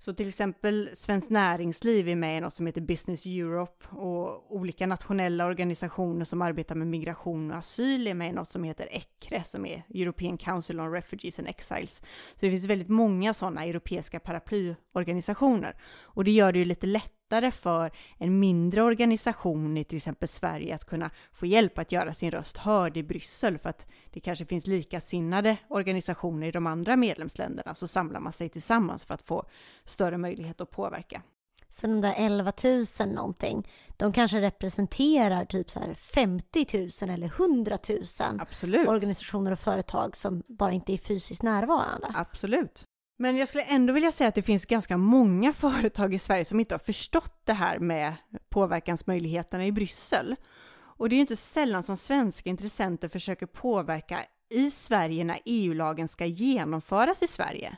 Så 0.00 0.12
till 0.12 0.28
exempel 0.28 0.90
Svenskt 0.94 1.30
Näringsliv 1.30 2.08
är 2.08 2.16
med 2.16 2.38
i 2.38 2.40
något 2.40 2.54
som 2.54 2.66
heter 2.66 2.80
Business 2.80 3.26
Europe 3.26 3.86
och 3.90 4.56
olika 4.56 4.86
nationella 4.86 5.46
organisationer 5.46 6.24
som 6.24 6.42
arbetar 6.42 6.74
med 6.74 6.86
migration 6.86 7.50
och 7.50 7.56
asyl 7.56 8.06
är 8.06 8.14
med 8.14 8.30
i 8.30 8.32
något 8.32 8.50
som 8.50 8.64
heter 8.64 8.88
ECRE 8.90 9.44
som 9.44 9.66
är 9.66 9.82
European 9.94 10.38
Council 10.38 10.80
on 10.80 10.92
Refugees 10.92 11.38
and 11.38 11.48
Exiles. 11.48 11.96
Så 12.32 12.36
det 12.40 12.50
finns 12.50 12.64
väldigt 12.64 12.88
många 12.88 13.34
sådana 13.34 13.64
europeiska 13.64 14.20
paraplyorganisationer 14.20 15.76
och 16.02 16.24
det 16.24 16.30
gör 16.30 16.52
det 16.52 16.58
ju 16.58 16.64
lite 16.64 16.86
lätt 16.86 17.19
lättare 17.30 17.50
för 17.50 17.90
en 18.18 18.38
mindre 18.38 18.82
organisation 18.82 19.76
i 19.76 19.84
till 19.84 19.96
exempel 19.96 20.28
Sverige 20.28 20.74
att 20.74 20.84
kunna 20.84 21.10
få 21.32 21.46
hjälp 21.46 21.78
att 21.78 21.92
göra 21.92 22.14
sin 22.14 22.30
röst 22.30 22.56
hörd 22.56 22.96
i 22.96 23.02
Bryssel 23.02 23.58
för 23.58 23.68
att 23.70 23.86
det 24.12 24.20
kanske 24.20 24.44
finns 24.44 24.66
likasinnade 24.66 25.56
organisationer 25.68 26.46
i 26.46 26.50
de 26.50 26.66
andra 26.66 26.96
medlemsländerna 26.96 27.74
så 27.74 27.86
samlar 27.86 28.20
man 28.20 28.32
sig 28.32 28.48
tillsammans 28.48 29.04
för 29.04 29.14
att 29.14 29.22
få 29.22 29.44
större 29.84 30.18
möjlighet 30.18 30.60
att 30.60 30.70
påverka. 30.70 31.22
Så 31.68 31.86
de 31.86 32.00
där 32.00 32.14
11 32.16 32.52
000 32.64 32.86
någonting, 33.08 33.68
de 33.96 34.12
kanske 34.12 34.40
representerar 34.40 35.44
typ 35.44 35.70
så 35.70 35.80
här 35.80 35.94
50 35.94 36.66
000 37.02 37.10
eller 37.10 37.26
100 37.26 37.78
000 37.88 37.98
Absolut. 38.40 38.88
organisationer 38.88 39.52
och 39.52 39.58
företag 39.58 40.16
som 40.16 40.42
bara 40.48 40.72
inte 40.72 40.92
är 40.92 40.98
fysiskt 40.98 41.42
närvarande. 41.42 42.12
Absolut. 42.14 42.86
Men 43.20 43.36
jag 43.36 43.48
skulle 43.48 43.64
ändå 43.64 43.92
vilja 43.92 44.12
säga 44.12 44.28
att 44.28 44.34
det 44.34 44.42
finns 44.42 44.66
ganska 44.66 44.96
många 44.96 45.52
företag 45.66 46.14
i 46.14 46.18
Sverige 46.18 46.44
som 46.44 46.60
inte 46.60 46.74
har 46.74 46.78
förstått 46.78 47.40
det 47.44 47.52
här 47.52 47.78
med 47.78 48.14
påverkansmöjligheterna 48.48 49.66
i 49.66 49.72
Bryssel. 49.72 50.36
Och 50.76 51.08
det 51.08 51.14
är 51.14 51.16
ju 51.16 51.20
inte 51.20 51.36
sällan 51.36 51.82
som 51.82 51.96
svenska 51.96 52.50
intressenter 52.50 53.08
försöker 53.08 53.46
påverka 53.46 54.20
i 54.50 54.70
Sverige 54.70 55.24
när 55.24 55.38
EU-lagen 55.44 56.08
ska 56.08 56.26
genomföras 56.26 57.22
i 57.22 57.26
Sverige. 57.26 57.76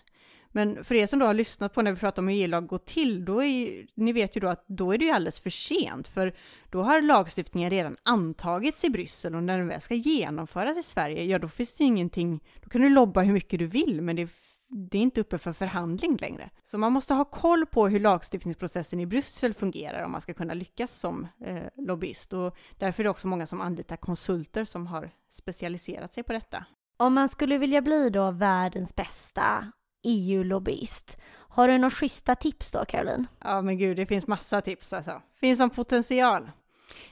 Men 0.48 0.84
för 0.84 0.94
er 0.94 1.06
som 1.06 1.18
då 1.18 1.26
har 1.26 1.34
lyssnat 1.34 1.74
på 1.74 1.82
när 1.82 1.92
vi 1.92 1.98
pratar 1.98 2.22
om 2.22 2.28
hur 2.28 2.36
EU-lag 2.36 2.66
går 2.66 2.78
till, 2.78 3.24
då 3.24 3.42
är 3.42 3.46
ju, 3.46 3.86
ni 3.94 4.12
vet 4.12 4.36
ju 4.36 4.40
då 4.40 4.48
att 4.48 4.64
då 4.66 4.92
är 4.92 4.98
det 4.98 5.04
ju 5.04 5.10
alldeles 5.10 5.40
för 5.40 5.50
sent, 5.50 6.08
för 6.08 6.34
då 6.70 6.82
har 6.82 7.02
lagstiftningen 7.02 7.70
redan 7.70 7.96
antagits 8.02 8.84
i 8.84 8.90
Bryssel 8.90 9.34
och 9.34 9.42
när 9.42 9.58
den 9.58 9.68
väl 9.68 9.80
ska 9.80 9.94
genomföras 9.94 10.78
i 10.78 10.82
Sverige, 10.82 11.24
ja 11.24 11.38
då 11.38 11.48
finns 11.48 11.74
det 11.74 11.84
ju 11.84 11.88
ingenting, 11.88 12.40
då 12.62 12.70
kan 12.70 12.80
du 12.80 12.88
lobba 12.88 13.22
hur 13.22 13.32
mycket 13.32 13.58
du 13.58 13.66
vill, 13.66 14.02
men 14.02 14.16
det, 14.16 14.28
det 14.74 14.98
är 14.98 15.02
inte 15.02 15.20
uppe 15.20 15.38
för 15.38 15.52
förhandling 15.52 16.16
längre. 16.16 16.50
Så 16.64 16.78
man 16.78 16.92
måste 16.92 17.14
ha 17.14 17.24
koll 17.24 17.66
på 17.66 17.88
hur 17.88 18.00
lagstiftningsprocessen 18.00 19.00
i 19.00 19.06
Bryssel 19.06 19.54
fungerar 19.54 20.04
om 20.04 20.12
man 20.12 20.20
ska 20.20 20.34
kunna 20.34 20.54
lyckas 20.54 20.92
som 20.94 21.28
eh, 21.44 21.62
lobbyist 21.76 22.32
och 22.32 22.56
därför 22.78 23.02
är 23.02 23.04
det 23.04 23.10
också 23.10 23.28
många 23.28 23.46
som 23.46 23.60
anlitar 23.60 23.96
konsulter 23.96 24.64
som 24.64 24.86
har 24.86 25.10
specialiserat 25.30 26.12
sig 26.12 26.22
på 26.22 26.32
detta. 26.32 26.64
Om 26.96 27.14
man 27.14 27.28
skulle 27.28 27.58
vilja 27.58 27.82
bli 27.82 28.10
då 28.10 28.30
världens 28.30 28.94
bästa 28.94 29.72
EU-lobbyist, 30.02 31.16
har 31.30 31.68
du 31.68 31.78
några 31.78 31.90
schyssta 31.90 32.34
tips 32.34 32.72
då 32.72 32.84
Caroline? 32.84 33.26
Ja 33.40 33.62
men 33.62 33.78
gud, 33.78 33.96
det 33.96 34.06
finns 34.06 34.26
massa 34.26 34.60
tips 34.60 34.92
alltså. 34.92 35.22
Finns 35.40 35.58
som 35.58 35.70
potential. 35.70 36.50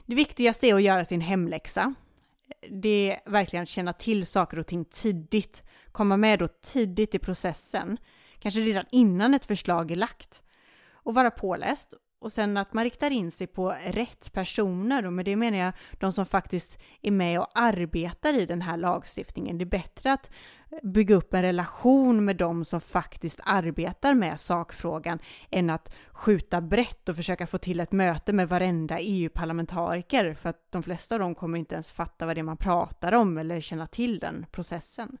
Det 0.05 0.15
viktigaste 0.15 0.67
är 0.67 0.73
att 0.73 0.81
göra 0.81 1.05
sin 1.05 1.21
hemläxa. 1.21 1.93
Det 2.69 3.11
är 3.11 3.31
verkligen 3.31 3.63
att 3.63 3.69
känna 3.69 3.93
till 3.93 4.25
saker 4.25 4.59
och 4.59 4.67
ting 4.67 4.85
tidigt. 4.85 5.63
Komma 5.91 6.17
med 6.17 6.39
då 6.39 6.47
tidigt 6.47 7.15
i 7.15 7.19
processen. 7.19 7.97
Kanske 8.39 8.61
redan 8.61 8.85
innan 8.91 9.33
ett 9.33 9.45
förslag 9.45 9.91
är 9.91 9.95
lagt. 9.95 10.41
Och 11.03 11.13
vara 11.13 11.31
påläst 11.31 11.93
och 12.21 12.31
sen 12.31 12.57
att 12.57 12.73
man 12.73 12.83
riktar 12.83 13.11
in 13.11 13.31
sig 13.31 13.47
på 13.47 13.75
rätt 13.85 14.33
personer 14.33 15.05
och 15.05 15.13
med 15.13 15.25
det 15.25 15.35
menar 15.35 15.57
jag 15.57 15.73
de 15.99 16.11
som 16.11 16.25
faktiskt 16.25 16.79
är 17.01 17.11
med 17.11 17.39
och 17.39 17.47
arbetar 17.55 18.33
i 18.33 18.45
den 18.45 18.61
här 18.61 18.77
lagstiftningen. 18.77 19.57
Det 19.57 19.63
är 19.63 19.65
bättre 19.65 20.13
att 20.13 20.29
bygga 20.83 21.15
upp 21.15 21.33
en 21.33 21.41
relation 21.41 22.25
med 22.25 22.35
de 22.35 22.65
som 22.65 22.81
faktiskt 22.81 23.39
arbetar 23.43 24.13
med 24.13 24.39
sakfrågan 24.39 25.19
än 25.49 25.69
att 25.69 25.93
skjuta 26.11 26.61
brett 26.61 27.09
och 27.09 27.15
försöka 27.15 27.47
få 27.47 27.57
till 27.57 27.79
ett 27.79 27.91
möte 27.91 28.33
med 28.33 28.49
varenda 28.49 28.99
EU-parlamentariker 28.99 30.33
för 30.33 30.49
att 30.49 30.71
de 30.71 30.83
flesta 30.83 31.15
av 31.15 31.19
dem 31.19 31.35
kommer 31.35 31.59
inte 31.59 31.75
ens 31.75 31.91
fatta 31.91 32.25
vad 32.25 32.35
det 32.35 32.41
är 32.41 32.43
man 32.43 32.57
pratar 32.57 33.11
om 33.11 33.37
eller 33.37 33.61
känna 33.61 33.87
till 33.87 34.19
den 34.19 34.45
processen. 34.51 35.17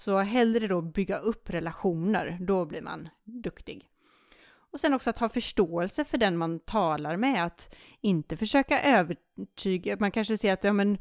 Så 0.00 0.18
hellre 0.18 0.66
då 0.66 0.80
bygga 0.80 1.18
upp 1.18 1.50
relationer, 1.50 2.38
då 2.40 2.64
blir 2.64 2.82
man 2.82 3.08
duktig. 3.24 3.88
Och 4.72 4.80
sen 4.80 4.94
också 4.94 5.10
att 5.10 5.18
ha 5.18 5.28
förståelse 5.28 6.04
för 6.04 6.18
den 6.18 6.36
man 6.36 6.60
talar 6.60 7.16
med, 7.16 7.44
att 7.44 7.74
inte 8.00 8.36
försöka 8.36 8.82
övertyga. 8.82 9.96
Man 10.00 10.10
kanske 10.10 10.38
ser 10.38 10.52
att 10.52 10.64
ja, 10.64 10.72
men, 10.72 10.98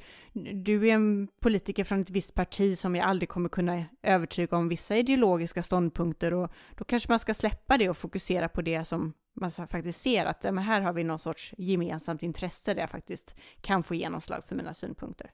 du 0.63 0.89
är 0.89 0.93
en 0.93 1.27
politiker 1.39 1.83
från 1.83 2.01
ett 2.01 2.09
visst 2.09 2.33
parti 2.33 2.77
som 2.77 2.95
jag 2.95 3.05
aldrig 3.05 3.29
kommer 3.29 3.49
kunna 3.49 3.85
övertyga 4.03 4.57
om 4.57 4.69
vissa 4.69 4.97
ideologiska 4.97 5.63
ståndpunkter 5.63 6.33
och 6.33 6.51
då 6.75 6.83
kanske 6.83 7.11
man 7.11 7.19
ska 7.19 7.33
släppa 7.33 7.77
det 7.77 7.89
och 7.89 7.97
fokusera 7.97 8.49
på 8.49 8.61
det 8.61 8.85
som 8.85 9.13
man 9.33 9.51
faktiskt 9.51 10.01
ser 10.01 10.25
att 10.25 10.43
ja, 10.43 10.51
men 10.51 10.63
här 10.63 10.81
har 10.81 10.93
vi 10.93 11.03
någon 11.03 11.19
sorts 11.19 11.53
gemensamt 11.57 12.23
intresse 12.23 12.73
där 12.73 12.81
jag 12.81 12.89
faktiskt 12.89 13.35
kan 13.61 13.83
få 13.83 13.95
genomslag 13.95 14.45
för 14.45 14.55
mina 14.55 14.73
synpunkter. 14.73 15.31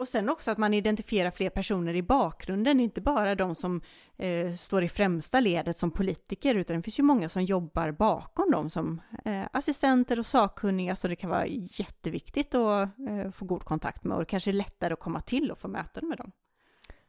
Och 0.00 0.08
sen 0.08 0.28
också 0.28 0.50
att 0.50 0.58
man 0.58 0.74
identifierar 0.74 1.30
fler 1.30 1.50
personer 1.50 1.94
i 1.94 2.02
bakgrunden, 2.02 2.80
inte 2.80 3.00
bara 3.00 3.34
de 3.34 3.54
som 3.54 3.80
eh, 4.16 4.52
står 4.52 4.84
i 4.84 4.88
främsta 4.88 5.40
ledet 5.40 5.76
som 5.76 5.90
politiker, 5.90 6.54
utan 6.54 6.76
det 6.76 6.82
finns 6.82 6.98
ju 6.98 7.02
många 7.02 7.28
som 7.28 7.42
jobbar 7.42 7.92
bakom 7.92 8.50
dem 8.50 8.70
som 8.70 9.00
eh, 9.24 9.42
assistenter 9.52 10.18
och 10.18 10.26
sakkunniga, 10.26 10.96
så 10.96 11.08
det 11.08 11.16
kan 11.16 11.30
vara 11.30 11.46
jätteviktigt 11.46 12.54
att 12.54 12.88
eh, 13.08 13.30
få 13.32 13.44
god 13.44 13.64
kontakt 13.64 14.04
med 14.04 14.14
och 14.14 14.20
det 14.20 14.26
kanske 14.26 14.50
är 14.50 14.52
lättare 14.52 14.92
att 14.92 15.00
komma 15.00 15.20
till 15.20 15.50
och 15.50 15.58
få 15.58 15.68
möten 15.68 16.08
med 16.08 16.18
dem. 16.18 16.32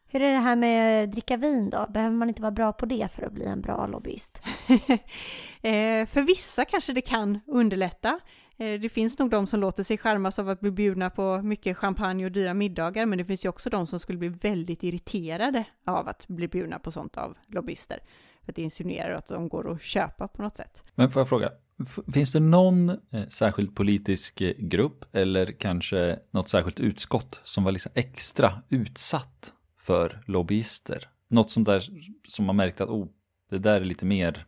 Hur 0.07 0.21
är 0.21 0.31
det 0.31 0.39
här 0.39 0.55
med 0.55 1.03
att 1.03 1.11
dricka 1.11 1.37
vin 1.37 1.69
då? 1.69 1.87
Behöver 1.89 2.15
man 2.15 2.29
inte 2.29 2.41
vara 2.41 2.51
bra 2.51 2.73
på 2.73 2.85
det 2.85 3.11
för 3.11 3.23
att 3.23 3.33
bli 3.33 3.45
en 3.45 3.61
bra 3.61 3.87
lobbyist? 3.87 4.41
eh, 5.61 6.05
för 6.05 6.21
vissa 6.21 6.65
kanske 6.65 6.93
det 6.93 7.01
kan 7.01 7.39
underlätta. 7.47 8.19
Eh, 8.61 8.79
det 8.79 8.89
finns 8.89 9.19
nog 9.19 9.29
de 9.29 9.47
som 9.47 9.59
låter 9.59 9.83
sig 9.83 9.97
skärmas 9.97 10.39
av 10.39 10.49
att 10.49 10.59
bli 10.59 10.71
bjudna 10.71 11.09
på 11.09 11.41
mycket 11.41 11.77
champagne 11.77 12.25
och 12.25 12.31
dyra 12.31 12.53
middagar, 12.53 13.05
men 13.05 13.17
det 13.17 13.25
finns 13.25 13.45
ju 13.45 13.49
också 13.49 13.69
de 13.69 13.87
som 13.87 13.99
skulle 13.99 14.17
bli 14.17 14.29
väldigt 14.29 14.83
irriterade 14.83 15.65
av 15.85 16.07
att 16.07 16.27
bli 16.27 16.47
bjudna 16.47 16.79
på 16.79 16.91
sånt 16.91 17.17
av 17.17 17.37
lobbyister. 17.47 17.99
För 18.45 18.51
att 18.51 18.55
det 18.55 18.61
insinuerar 18.61 19.13
att 19.13 19.27
de 19.27 19.49
går 19.49 19.71
att 19.71 19.81
köpa 19.81 20.27
på 20.27 20.41
något 20.41 20.55
sätt. 20.55 20.83
Men 20.95 21.11
får 21.11 21.19
jag 21.19 21.29
fråga, 21.29 21.49
finns 22.13 22.31
det 22.31 22.39
någon 22.39 22.89
eh, 22.89 23.27
särskild 23.29 23.75
politisk 23.75 24.41
eh, 24.41 24.53
grupp 24.57 25.05
eller 25.15 25.51
kanske 25.51 26.19
något 26.31 26.49
särskilt 26.49 26.79
utskott 26.79 27.39
som 27.43 27.63
var 27.63 27.71
liksom 27.71 27.91
extra 27.95 28.61
utsatt 28.69 29.53
för 29.79 30.23
lobbyister? 30.25 31.09
Något 31.27 31.51
sånt 31.51 31.65
där 31.65 31.89
som 32.27 32.45
man 32.45 32.55
märkte 32.55 32.83
att 32.83 32.89
oh, 32.89 33.07
det 33.49 33.57
där 33.57 33.81
är 33.81 33.85
lite 33.85 34.05
mer 34.05 34.45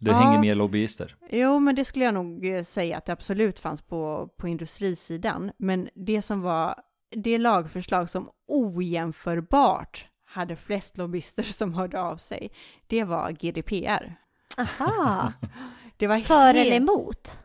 det 0.00 0.10
ja. 0.10 0.16
hänger 0.16 0.40
med 0.40 0.56
lobbyister. 0.56 1.16
Jo, 1.30 1.58
men 1.58 1.74
det 1.74 1.84
skulle 1.84 2.04
jag 2.04 2.14
nog 2.14 2.46
eh, 2.46 2.62
säga 2.62 2.96
att 2.96 3.04
det 3.04 3.12
absolut 3.12 3.60
fanns 3.60 3.82
på, 3.82 4.28
på 4.36 4.48
industrisidan. 4.48 5.52
Men 5.58 5.88
det 5.94 6.22
som 6.22 6.40
var 6.40 6.74
det 7.16 7.38
lagförslag 7.38 8.10
som 8.10 8.30
ojämförbart 8.48 10.06
hade 10.24 10.56
flest 10.56 10.98
lobbyister 10.98 11.42
som 11.52 11.74
hörde 11.74 12.00
av 12.00 12.16
sig, 12.16 12.52
det 12.86 13.04
var 13.04 13.30
GDPR. 13.30 14.14
Aha! 14.56 15.32
det 15.96 16.06
var 16.06 16.18
För 16.18 16.54
helt... 16.54 16.58
eller 16.58 16.76
emot? 16.76 17.38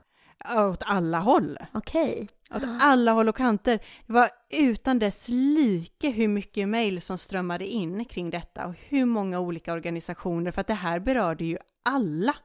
Åt 0.58 0.84
alla 0.86 1.20
håll. 1.20 1.58
Okej. 1.74 2.30
Okay. 2.50 2.58
Åt 2.58 2.82
alla 2.82 3.12
håll 3.12 3.30
och 3.30 3.38
kanter. 3.38 3.80
Det 4.08 4.14
var 4.14 4.30
utan 4.60 5.00
dess 5.00 5.28
like 5.30 6.10
hur 6.10 6.28
mycket 6.28 6.70
mejl 6.70 7.02
som 7.02 7.18
strömmade 7.18 7.68
in 7.68 8.06
kring 8.06 8.30
detta 8.30 8.68
och 8.68 8.76
hur 8.88 9.06
många 9.06 9.40
olika 9.40 9.74
organisationer, 9.74 10.52
för 10.52 10.62
att 10.62 10.68
det 10.68 10.74
här 10.74 11.00
berörde 11.00 11.46
ju 11.46 11.58
alla. 11.86 12.36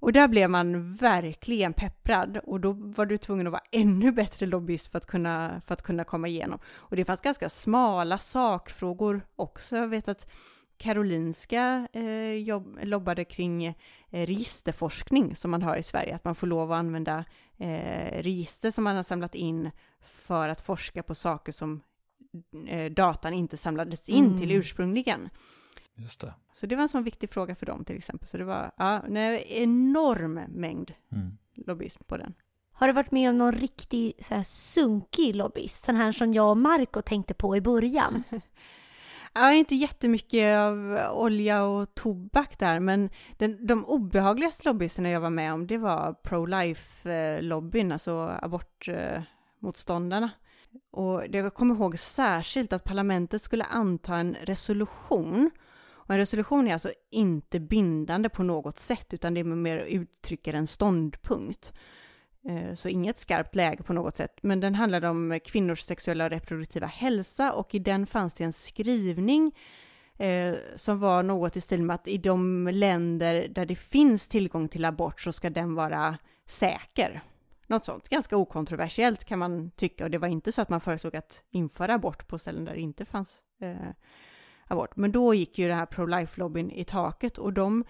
Och 0.00 0.12
där 0.12 0.28
blev 0.28 0.50
man 0.50 0.94
verkligen 0.94 1.72
pepprad 1.72 2.36
och 2.36 2.60
då 2.60 2.72
var 2.72 3.06
du 3.06 3.18
tvungen 3.18 3.46
att 3.46 3.52
vara 3.52 3.62
ännu 3.72 4.12
bättre 4.12 4.46
lobbyist 4.46 4.88
för 4.88 4.98
att 4.98 5.06
kunna, 5.06 5.60
för 5.66 5.74
att 5.74 5.82
kunna 5.82 6.04
komma 6.04 6.28
igenom. 6.28 6.58
Och 6.66 6.96
det 6.96 7.04
fanns 7.04 7.20
ganska 7.20 7.48
smala 7.48 8.18
sakfrågor 8.18 9.20
också. 9.36 9.76
Jag 9.76 9.88
vet 9.88 10.08
att 10.08 10.30
Karolinska 10.76 11.88
eh, 11.92 12.32
jobb, 12.32 12.78
lobbade 12.82 13.24
kring 13.24 13.66
eh, 13.66 13.74
registerforskning 14.10 15.36
som 15.36 15.50
man 15.50 15.62
har 15.62 15.76
i 15.76 15.82
Sverige, 15.82 16.14
att 16.14 16.24
man 16.24 16.34
får 16.34 16.46
lov 16.46 16.72
att 16.72 16.78
använda 16.78 17.24
eh, 17.58 18.22
register 18.22 18.70
som 18.70 18.84
man 18.84 18.96
har 18.96 19.02
samlat 19.02 19.34
in 19.34 19.70
för 20.00 20.48
att 20.48 20.60
forska 20.60 21.02
på 21.02 21.14
saker 21.14 21.52
som 21.52 21.80
eh, 22.68 22.92
datan 22.92 23.32
inte 23.32 23.56
samlades 23.56 24.08
in 24.08 24.26
mm. 24.26 24.38
till 24.38 24.52
ursprungligen. 24.52 25.28
Just 25.98 26.20
det. 26.20 26.34
Så 26.52 26.66
det 26.66 26.76
var 26.76 26.82
en 26.82 26.88
sån 26.88 27.04
viktig 27.04 27.30
fråga 27.30 27.54
för 27.54 27.66
dem 27.66 27.84
till 27.84 27.96
exempel. 27.96 28.28
Så 28.28 28.38
det 28.38 28.44
var 28.44 28.70
ja, 28.76 29.02
en 29.06 29.16
enorm 29.16 30.34
mängd 30.48 30.92
mm. 31.12 31.38
lobbyism 31.54 32.04
på 32.04 32.16
den. 32.16 32.34
Har 32.72 32.86
du 32.86 32.92
varit 32.92 33.10
med 33.10 33.30
om 33.30 33.38
någon 33.38 33.52
riktig 33.52 34.12
så 34.18 34.34
här, 34.34 34.42
sunkig 34.42 35.36
lobbyist? 35.36 35.84
Sån 35.84 35.96
här 35.96 36.12
som 36.12 36.34
jag 36.34 36.50
och 36.50 36.56
Marco 36.56 37.02
tänkte 37.02 37.34
på 37.34 37.56
i 37.56 37.60
början. 37.60 38.22
ja, 39.32 39.52
inte 39.52 39.74
jättemycket 39.74 40.58
av 40.58 40.98
olja 41.12 41.64
och 41.64 41.94
tobak 41.94 42.58
där, 42.58 42.80
men 42.80 43.10
den, 43.36 43.66
de 43.66 43.84
obehagligaste 43.84 44.68
lobbyisterna 44.68 45.10
jag 45.10 45.20
var 45.20 45.30
med 45.30 45.52
om, 45.52 45.66
det 45.66 45.78
var 45.78 46.12
pro-life-lobbyn, 46.12 47.92
alltså 47.92 48.38
abortmotståndarna. 48.42 50.30
Och 50.90 51.30
det 51.30 51.38
jag 51.38 51.54
kommer 51.54 51.74
ihåg 51.74 51.98
särskilt 51.98 52.72
att 52.72 52.84
parlamentet 52.84 53.42
skulle 53.42 53.64
anta 53.64 54.16
en 54.16 54.34
resolution 54.34 55.50
och 56.08 56.14
en 56.14 56.20
resolution 56.20 56.68
är 56.68 56.72
alltså 56.72 56.92
inte 57.10 57.60
bindande 57.60 58.28
på 58.28 58.42
något 58.42 58.78
sätt, 58.78 59.14
utan 59.14 59.34
det 59.34 59.40
är 59.40 59.44
mer 59.44 59.78
uttrycker 59.78 60.54
en 60.54 60.66
ståndpunkt. 60.66 61.72
Eh, 62.48 62.74
så 62.74 62.88
inget 62.88 63.18
skarpt 63.18 63.54
läge 63.54 63.82
på 63.82 63.92
något 63.92 64.16
sätt, 64.16 64.38
men 64.42 64.60
den 64.60 64.74
handlade 64.74 65.08
om 65.08 65.40
kvinnors 65.44 65.80
sexuella 65.80 66.24
och 66.24 66.30
reproduktiva 66.30 66.86
hälsa 66.86 67.52
och 67.52 67.74
i 67.74 67.78
den 67.78 68.06
fanns 68.06 68.34
det 68.34 68.44
en 68.44 68.52
skrivning 68.52 69.56
eh, 70.18 70.54
som 70.76 71.00
var 71.00 71.22
något 71.22 71.56
i 71.56 71.60
stil 71.60 71.82
med 71.82 71.94
att 71.94 72.08
i 72.08 72.18
de 72.18 72.68
länder 72.72 73.48
där 73.48 73.66
det 73.66 73.76
finns 73.76 74.28
tillgång 74.28 74.68
till 74.68 74.84
abort 74.84 75.20
så 75.20 75.32
ska 75.32 75.50
den 75.50 75.74
vara 75.74 76.18
säker. 76.46 77.22
Något 77.66 77.84
sånt, 77.84 78.08
ganska 78.08 78.36
okontroversiellt 78.36 79.24
kan 79.24 79.38
man 79.38 79.70
tycka 79.70 80.04
och 80.04 80.10
det 80.10 80.18
var 80.18 80.28
inte 80.28 80.52
så 80.52 80.62
att 80.62 80.68
man 80.68 80.80
föreslog 80.80 81.16
att 81.16 81.42
införa 81.50 81.94
abort 81.94 82.28
på 82.28 82.38
ställen 82.38 82.64
där 82.64 82.74
det 82.74 82.80
inte 82.80 83.04
fanns 83.04 83.40
eh, 83.60 83.90
abort. 84.68 84.96
Men 84.96 85.12
då 85.12 85.34
gick 85.34 85.58
ju 85.58 85.68
den 85.68 85.78
här 85.78 85.86
pro-life-lobbyn 85.86 86.70
i 86.70 86.84
taket 86.84 87.38
och 87.38 87.52
de 87.52 87.84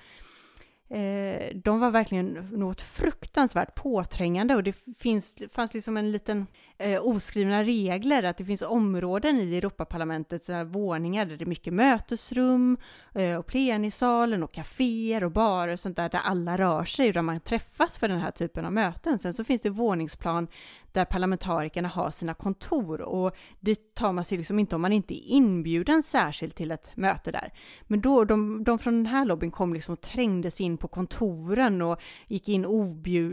eh, 0.91 1.55
de 1.55 1.81
var 1.81 1.91
verkligen 1.91 2.33
något 2.53 2.81
fruktansvärt 2.81 3.75
påträngande 3.75 4.55
och 4.55 4.63
det 4.63 4.77
finns, 4.99 5.39
fanns 5.53 5.75
liksom 5.75 5.97
en 5.97 6.13
liten 6.13 6.47
eh, 6.79 7.07
oskrivna 7.07 7.65
regler 7.65 8.23
att 8.23 8.37
det 8.37 8.45
finns 8.45 8.63
områden 8.63 9.37
i 9.37 9.57
Europaparlamentet, 9.57 10.45
så 10.45 10.53
här 10.53 10.65
våningar 10.65 11.27
där 11.27 11.37
det 11.37 11.45
är 11.45 11.47
mycket 11.47 11.73
mötesrum 11.73 12.77
eh, 13.15 13.37
och 13.37 13.47
plenisalen 13.47 14.43
och 14.43 14.53
kaféer 14.53 15.25
och 15.25 15.33
barer 15.33 15.73
och 15.73 15.81
sånt 15.81 15.97
där, 15.97 16.09
där 16.09 16.21
alla 16.25 16.59
rör 16.59 16.85
sig 16.85 17.09
och 17.09 17.15
där 17.15 17.23
man 17.23 17.41
träffas 17.41 17.99
för 17.99 18.09
den 18.09 18.21
här 18.21 18.31
typen 18.31 18.65
av 18.65 18.73
möten. 18.73 19.19
Sen 19.19 19.35
så 19.35 19.45
finns 19.45 19.63
det 19.63 19.71
våningsplan 19.71 20.49
där 20.93 21.05
parlamentarikerna 21.05 21.89
har 21.89 22.11
sina 22.11 22.35
kontor 22.35 23.01
och 23.01 23.37
dit 23.61 23.95
tar 23.95 24.13
man 24.13 24.25
sig 24.25 24.39
liksom 24.39 24.59
inte 24.59 24.75
om 24.77 24.83
man 24.83 24.93
inte 24.93 25.15
är 25.15 25.33
inbjuden 25.33 26.03
särskilt 26.03 26.57
till 26.57 26.71
ett 26.71 26.97
möte 26.97 27.33
där. 27.33 27.53
Men 27.83 28.01
då, 28.01 28.25
de, 28.25 28.65
de 28.65 28.79
från 28.79 28.95
den 28.95 29.07
här 29.07 29.25
lobbyn 29.25 29.51
kom 29.51 29.75
liksom 29.75 29.93
och 29.93 30.01
trängdes 30.01 30.61
in 30.61 30.79
på 30.79 30.89
kontoren 30.89 31.83
och 31.83 32.01
gick 32.27 32.49
in 32.49 32.65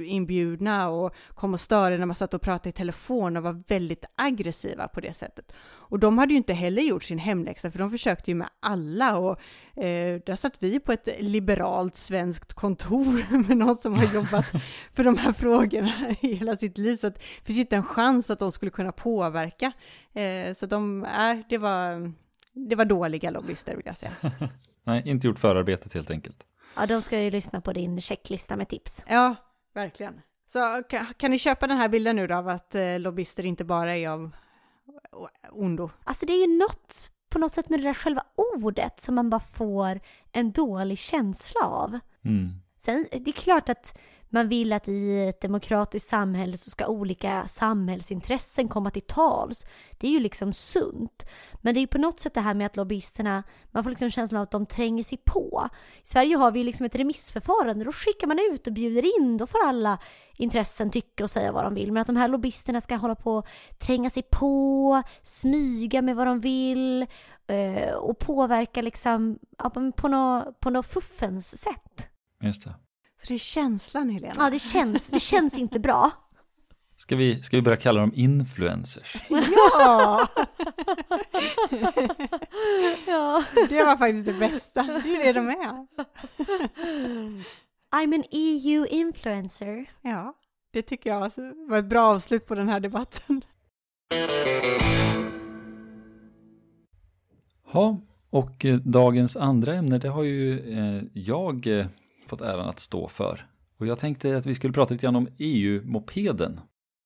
inbjudna 0.05 0.89
och 0.89 1.15
kom 1.29 1.53
och 1.53 1.61
störde 1.61 1.97
när 1.97 2.05
man 2.05 2.15
satt 2.15 2.33
och 2.33 2.41
pratade 2.41 2.69
i 2.69 2.73
telefon 2.73 3.37
och 3.37 3.43
var 3.43 3.63
väldigt 3.67 4.05
aggressiva 4.15 4.87
på 4.87 5.01
det 5.01 5.13
sättet. 5.13 5.53
Och 5.89 5.99
de 5.99 6.17
hade 6.17 6.33
ju 6.33 6.37
inte 6.37 6.53
heller 6.53 6.81
gjort 6.81 7.03
sin 7.03 7.19
hemläxa 7.19 7.71
för 7.71 7.79
de 7.79 7.91
försökte 7.91 8.31
ju 8.31 8.35
med 8.35 8.49
alla 8.59 9.17
och 9.17 9.39
eh, 9.83 10.21
där 10.25 10.35
satt 10.35 10.53
vi 10.59 10.79
på 10.79 10.91
ett 10.91 11.07
liberalt 11.19 11.95
svenskt 11.95 12.53
kontor 12.53 13.25
med 13.47 13.57
någon 13.57 13.75
som 13.75 13.93
har 13.93 14.13
jobbat 14.13 14.45
för 14.93 15.03
de 15.03 15.17
här 15.17 15.33
frågorna 15.33 16.15
hela 16.19 16.57
sitt 16.57 16.77
liv 16.77 16.95
så 16.95 17.07
att 17.07 17.15
det 17.15 17.43
finns 17.43 17.57
ju 17.57 17.61
inte 17.61 17.75
en 17.75 17.83
chans 17.83 18.29
att 18.29 18.39
de 18.39 18.51
skulle 18.51 18.71
kunna 18.71 18.91
påverka. 18.91 19.71
Eh, 20.13 20.53
så 20.53 20.65
de, 20.65 21.05
äh, 21.05 21.37
det 21.49 21.57
var, 21.57 22.13
det 22.53 22.75
var 22.75 22.85
dåliga 22.85 23.29
lobbyister 23.29 23.75
vill 23.75 23.85
jag 23.85 23.97
säga. 23.97 24.11
Nej, 24.83 25.01
inte 25.05 25.27
gjort 25.27 25.39
förarbetet 25.39 25.93
helt 25.93 26.11
enkelt. 26.11 26.45
Ja, 26.75 26.85
de 26.85 27.01
ska 27.01 27.21
ju 27.21 27.31
lyssna 27.31 27.61
på 27.61 27.73
din 27.73 28.01
checklista 28.01 28.55
med 28.55 28.69
tips. 28.69 29.05
Ja, 29.07 29.35
verkligen. 29.73 30.21
Så 30.47 30.83
kan, 30.89 31.05
kan 31.17 31.31
ni 31.31 31.39
köpa 31.39 31.67
den 31.67 31.77
här 31.77 31.89
bilden 31.89 32.15
nu 32.15 32.27
då 32.27 32.35
av 32.35 32.49
att 32.49 32.75
eh, 32.75 32.99
lobbyister 32.99 33.45
inte 33.45 33.63
bara 33.63 33.97
är 33.97 34.09
av 34.09 34.31
ondo? 35.51 35.89
Alltså 36.03 36.25
det 36.25 36.33
är 36.33 36.47
ju 36.47 36.57
något 36.57 37.11
på 37.29 37.39
något 37.39 37.53
sätt 37.53 37.69
med 37.69 37.79
det 37.79 37.83
där 37.83 37.93
själva 37.93 38.23
ordet 38.35 39.01
som 39.01 39.15
man 39.15 39.29
bara 39.29 39.39
får 39.39 39.99
en 40.31 40.51
dålig 40.51 40.97
känsla 40.97 41.61
av. 41.61 41.99
Mm. 42.25 42.49
Sen, 42.77 43.05
det 43.11 43.29
är 43.29 43.31
klart 43.31 43.69
att 43.69 43.97
man 44.29 44.47
vill 44.47 44.73
att 44.73 44.87
i 44.87 45.27
ett 45.27 45.41
demokratiskt 45.41 46.09
samhälle 46.09 46.57
så 46.57 46.69
ska 46.69 46.87
olika 46.87 47.47
samhällsintressen 47.47 48.67
komma 48.67 48.91
till 48.91 49.01
tals. 49.01 49.65
Det 49.99 50.07
är 50.07 50.11
ju 50.11 50.19
liksom 50.19 50.53
sunt. 50.53 51.25
Men 51.61 51.73
det 51.73 51.79
är 51.79 51.81
ju 51.81 51.87
på 51.87 51.97
något 51.97 52.19
sätt 52.19 52.33
det 52.33 52.41
här 52.41 52.53
med 52.53 52.65
att 52.65 52.77
lobbyisterna, 52.77 53.43
man 53.71 53.83
får 53.83 53.89
liksom 53.89 54.09
känslan 54.09 54.39
av 54.39 54.43
att 54.43 54.51
de 54.51 54.65
tränger 54.65 55.03
sig 55.03 55.17
på. 55.25 55.69
I 56.03 56.07
Sverige 56.07 56.35
har 56.35 56.51
vi 56.51 56.59
ju 56.59 56.65
liksom 56.65 56.85
ett 56.85 56.95
remissförfarande, 56.95 57.85
då 57.85 57.91
skickar 57.91 58.27
man 58.27 58.39
ut 58.51 58.67
och 58.67 58.73
bjuder 58.73 59.19
in, 59.19 59.37
då 59.37 59.47
får 59.47 59.67
alla 59.67 59.99
intressen 60.37 60.89
tycka 60.89 61.23
och 61.23 61.29
säga 61.29 61.51
vad 61.51 61.63
de 61.63 61.75
vill. 61.75 61.91
Men 61.91 62.01
att 62.01 62.07
de 62.07 62.15
här 62.15 62.27
lobbyisterna 62.27 62.81
ska 62.81 62.95
hålla 62.95 63.15
på 63.15 63.35
och 63.35 63.47
tränga 63.79 64.09
sig 64.09 64.23
på, 64.23 65.03
smyga 65.21 66.01
med 66.01 66.15
vad 66.15 66.27
de 66.27 66.39
vill 66.39 67.07
eh, 67.47 67.93
och 67.93 68.19
påverka 68.19 68.81
liksom 68.81 69.39
på 69.95 70.07
något 70.07 70.59
på 70.59 70.69
nå 70.69 70.83
fuffens 70.83 71.61
sätt. 71.61 72.09
Just 72.41 72.63
det. 72.63 72.75
Så 73.25 73.33
det 73.33 73.35
är 73.35 73.39
känslan 73.39 74.09
Helena? 74.09 74.33
Ja, 74.37 74.49
det 74.49 74.59
känns, 74.59 75.07
det 75.07 75.19
känns 75.19 75.57
inte 75.57 75.79
bra. 75.79 76.11
Ska 76.97 77.15
vi, 77.15 77.43
ska 77.43 77.57
vi 77.57 77.61
börja 77.61 77.77
kalla 77.77 77.99
dem 77.99 78.11
influencers? 78.15 79.15
Ja! 79.29 80.27
ja! 83.07 83.43
Det 83.69 83.83
var 83.83 83.97
faktiskt 83.97 84.25
det 84.25 84.33
bästa. 84.33 84.83
Det 84.83 85.15
är 85.15 85.23
det 85.23 85.33
de 85.33 85.49
är. 85.49 85.87
I'm 87.95 88.15
an 88.15 88.23
EU 88.31 88.85
influencer. 88.85 89.85
Ja, 90.01 90.33
det 90.73 90.81
tycker 90.81 91.09
jag 91.09 91.31
var 91.67 91.77
ett 91.77 91.89
bra 91.89 92.13
avslut 92.13 92.45
på 92.45 92.55
den 92.55 92.69
här 92.69 92.79
debatten. 92.79 93.41
Ja, 97.73 98.01
och 98.29 98.65
eh, 98.65 98.75
dagens 98.75 99.35
andra 99.35 99.73
ämne 99.73 99.97
det 99.97 100.09
har 100.09 100.23
ju 100.23 100.59
eh, 100.79 101.03
jag 101.13 101.67
eh, 101.67 101.85
fått 102.29 102.41
äran 102.41 102.69
att 102.69 102.79
stå 102.79 103.07
för. 103.07 103.47
Och 103.79 103.87
jag 103.87 103.99
tänkte 103.99 104.37
att 104.37 104.45
vi 104.45 104.55
skulle 104.55 104.73
prata 104.73 104.93
lite 104.93 105.05
grann 105.05 105.15
om 105.15 105.27
EU-mopeden. 105.37 106.59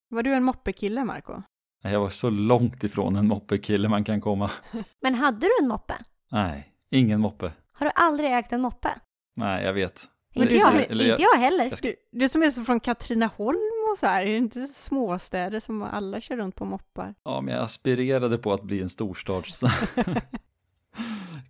Var 0.10 0.24
du 0.24 0.34
en 0.34 0.44
moppekille, 0.44 1.04
Marco? 1.06 1.42
Nej, 1.84 1.94
jag 1.94 2.00
var 2.00 2.10
så 2.10 2.30
långt 2.30 2.84
ifrån 2.84 3.16
en 3.16 3.28
moppekille 3.28 3.90
man 3.90 4.04
kan 4.04 4.22
komma. 4.22 4.52
Men 5.02 5.16
hade 5.16 5.40
du 5.40 5.50
en 5.62 5.68
moppe? 5.68 5.94
Nej, 6.32 6.74
ingen 6.92 7.22
moppe. 7.22 7.52
Har 7.74 7.86
du 7.86 7.92
aldrig 7.96 8.34
ägt 8.34 8.52
en 8.54 8.62
moppe? 8.62 8.90
Nej, 9.38 9.66
jag 9.66 9.74
vet. 9.74 10.02
Inte, 10.34 10.56
jag, 10.56 10.76
eller 10.92 11.10
inte 11.10 11.22
jag 11.22 11.40
heller. 11.40 11.66
jag 11.66 11.78
ska- 11.78 11.88
Du, 11.88 11.96
du 12.12 12.30
som 12.30 12.44
är 12.44 12.52
så 12.52 12.64
från 12.64 12.80
Katrineholm 12.80 13.58
och 13.92 13.98
så 13.98 14.06
här, 14.08 14.22
är 14.22 14.26
det 14.26 14.38
inte 14.38 14.60
småstäder 14.68 15.60
som 15.60 15.82
alla 15.84 16.22
kör 16.22 16.38
runt 16.38 16.56
på 16.56 16.66
moppar? 16.66 17.16
Ja, 17.24 17.42
men 17.42 17.54
jag 17.54 17.64
aspirerade 17.64 18.38
på 18.38 18.54
att 18.54 18.64
bli 18.64 18.82
en 18.82 18.90
storstads 18.90 19.64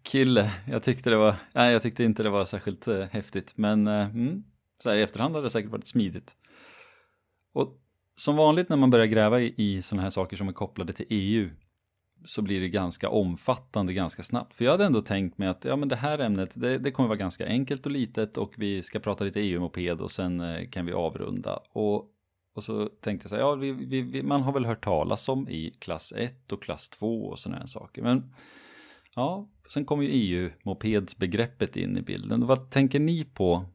kille. 0.10 0.52
Jag 0.68 0.84
tyckte 0.84 1.10
det 1.10 1.18
var, 1.18 1.36
nej, 1.54 1.74
jag 1.74 1.82
tyckte 1.82 2.04
inte 2.04 2.24
det 2.24 2.30
var 2.30 2.46
särskilt 2.46 2.88
eh, 2.88 3.06
häftigt, 3.12 3.54
men 3.56 3.88
eh, 3.88 4.06
mm, 4.06 4.44
så 4.80 4.90
här 4.90 4.98
i 4.98 5.02
efterhand 5.02 5.36
hade 5.36 5.46
det 5.46 5.50
säkert 5.50 5.72
varit 5.72 5.88
smidigt. 5.88 6.36
Och 7.54 7.82
som 8.16 8.36
vanligt 8.36 8.70
när 8.70 8.78
man 8.78 8.90
börjar 8.90 9.06
gräva 9.06 9.40
i, 9.42 9.54
i 9.58 9.82
sådana 9.82 10.04
här 10.04 10.10
saker 10.10 10.38
som 10.38 10.48
är 10.48 10.54
kopplade 10.54 10.94
till 10.94 11.06
EU 11.10 11.50
så 12.26 12.42
blir 12.42 12.62
det 12.62 12.70
ganska 12.70 13.10
omfattande 13.10 13.94
ganska 13.94 14.24
snabbt. 14.24 14.54
För 14.54 14.66
jag 14.66 14.72
hade 14.72 14.86
ändå 14.86 15.02
tänkt 15.02 15.38
mig 15.38 15.48
att 15.48 15.66
ja, 15.66 15.76
men 15.76 15.90
det 15.90 15.96
här 15.96 16.20
ämnet 16.20 16.62
det, 16.62 16.78
det 16.78 16.92
kommer 16.92 17.10
vara 17.10 17.18
ganska 17.18 17.46
enkelt 17.46 17.86
och 17.86 17.92
litet 17.92 18.38
och 18.38 18.54
vi 18.58 18.82
ska 18.82 19.00
prata 19.00 19.24
lite 19.24 19.40
EU-moped 19.40 20.02
och 20.02 20.12
sen 20.12 20.40
eh, 20.40 20.70
kan 20.70 20.86
vi 20.86 20.94
avrunda. 20.94 21.60
Och, 21.72 22.06
och 22.56 22.64
så 22.64 22.86
tänkte 22.86 23.26
jag 23.26 23.30
så 23.30 23.36
här, 23.36 23.44
ja, 23.44 23.56
vi, 23.56 23.72
vi, 23.72 24.02
vi, 24.02 24.24
man 24.24 24.42
har 24.42 24.54
väl 24.54 24.66
hört 24.66 24.84
talas 24.84 25.30
om 25.30 25.50
i 25.50 25.72
klass 25.80 26.14
1 26.16 26.52
och 26.52 26.64
klass 26.64 26.90
2 26.90 27.26
och 27.26 27.40
sådana 27.40 27.60
här 27.60 27.68
saker. 27.68 28.02
Men 28.02 28.34
ja, 29.16 29.50
sen 29.74 29.86
kommer 29.86 30.04
ju 30.04 30.10
EU-mopedsbegreppet 30.12 31.76
in 31.76 31.98
i 31.98 32.02
bilden. 32.02 32.48
Vad 32.48 32.72
tänker 32.72 33.00
ni 33.00 33.26
på 33.26 33.66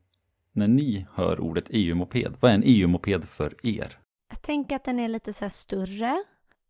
när 0.52 0.68
ni 0.68 1.06
hör 1.14 1.40
ordet 1.40 1.64
EU-moped? 1.70 2.36
Vad 2.40 2.50
är 2.50 2.54
en 2.54 2.62
EU-moped 2.66 3.24
för 3.24 3.66
er? 3.66 3.98
Jag 4.28 4.42
tänker 4.42 4.76
att 4.76 4.84
den 4.84 5.00
är 5.00 5.08
lite 5.08 5.32
så 5.32 5.44
här 5.44 5.48
större. 5.48 6.24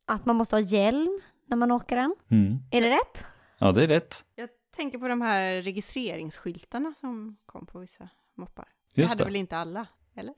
Att 0.06 0.26
man 0.26 0.36
måste 0.36 0.56
ha 0.56 0.60
hjälm 0.60 1.20
när 1.46 1.56
man 1.56 1.70
åker 1.70 1.96
den. 1.96 2.14
Mm. 2.30 2.58
Är 2.70 2.80
det 2.80 2.90
rätt? 2.90 3.24
Ja, 3.58 3.72
det 3.72 3.84
är 3.84 3.88
rätt. 3.88 4.24
Jag 4.34 4.48
tänker 4.76 4.98
på 4.98 5.08
de 5.08 5.20
här 5.20 5.62
registreringsskyltarna 5.62 6.94
som 7.00 7.36
kom 7.46 7.66
på 7.66 7.78
vissa 7.78 8.08
moppar. 8.36 8.68
det 8.94 9.00
Just 9.00 9.12
hade 9.12 9.24
det. 9.24 9.28
väl 9.28 9.36
inte 9.36 9.56
alla, 9.56 9.86
eller? 10.14 10.34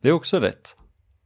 Det 0.00 0.08
är 0.08 0.12
också 0.12 0.40
rätt. 0.40 0.76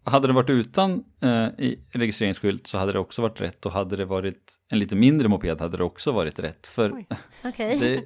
Hade 0.09 0.27
det 0.27 0.33
varit 0.33 0.51
utan 0.51 1.05
eh, 1.21 1.49
registreringsskylt 1.91 2.67
så 2.67 2.79
hade 2.79 2.93
det 2.93 2.99
också 2.99 3.23
varit 3.23 3.41
rätt 3.41 3.67
och 3.67 3.73
hade 3.73 3.97
det 3.97 4.05
varit 4.05 4.55
en 4.71 4.79
lite 4.79 4.97
mindre 4.97 5.29
moped 5.29 5.61
hade 5.61 5.77
det 5.77 5.85
också 5.85 6.13
varit 6.13 6.39
rätt. 6.39 6.67
För 6.67 6.93
Oj. 6.93 7.07
Okej. 7.45 7.79
det, 7.79 8.05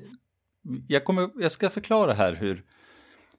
jag, 0.89 1.05
kommer, 1.05 1.31
jag 1.37 1.53
ska 1.53 1.71
förklara 1.71 2.13
här 2.13 2.33
hur, 2.33 2.65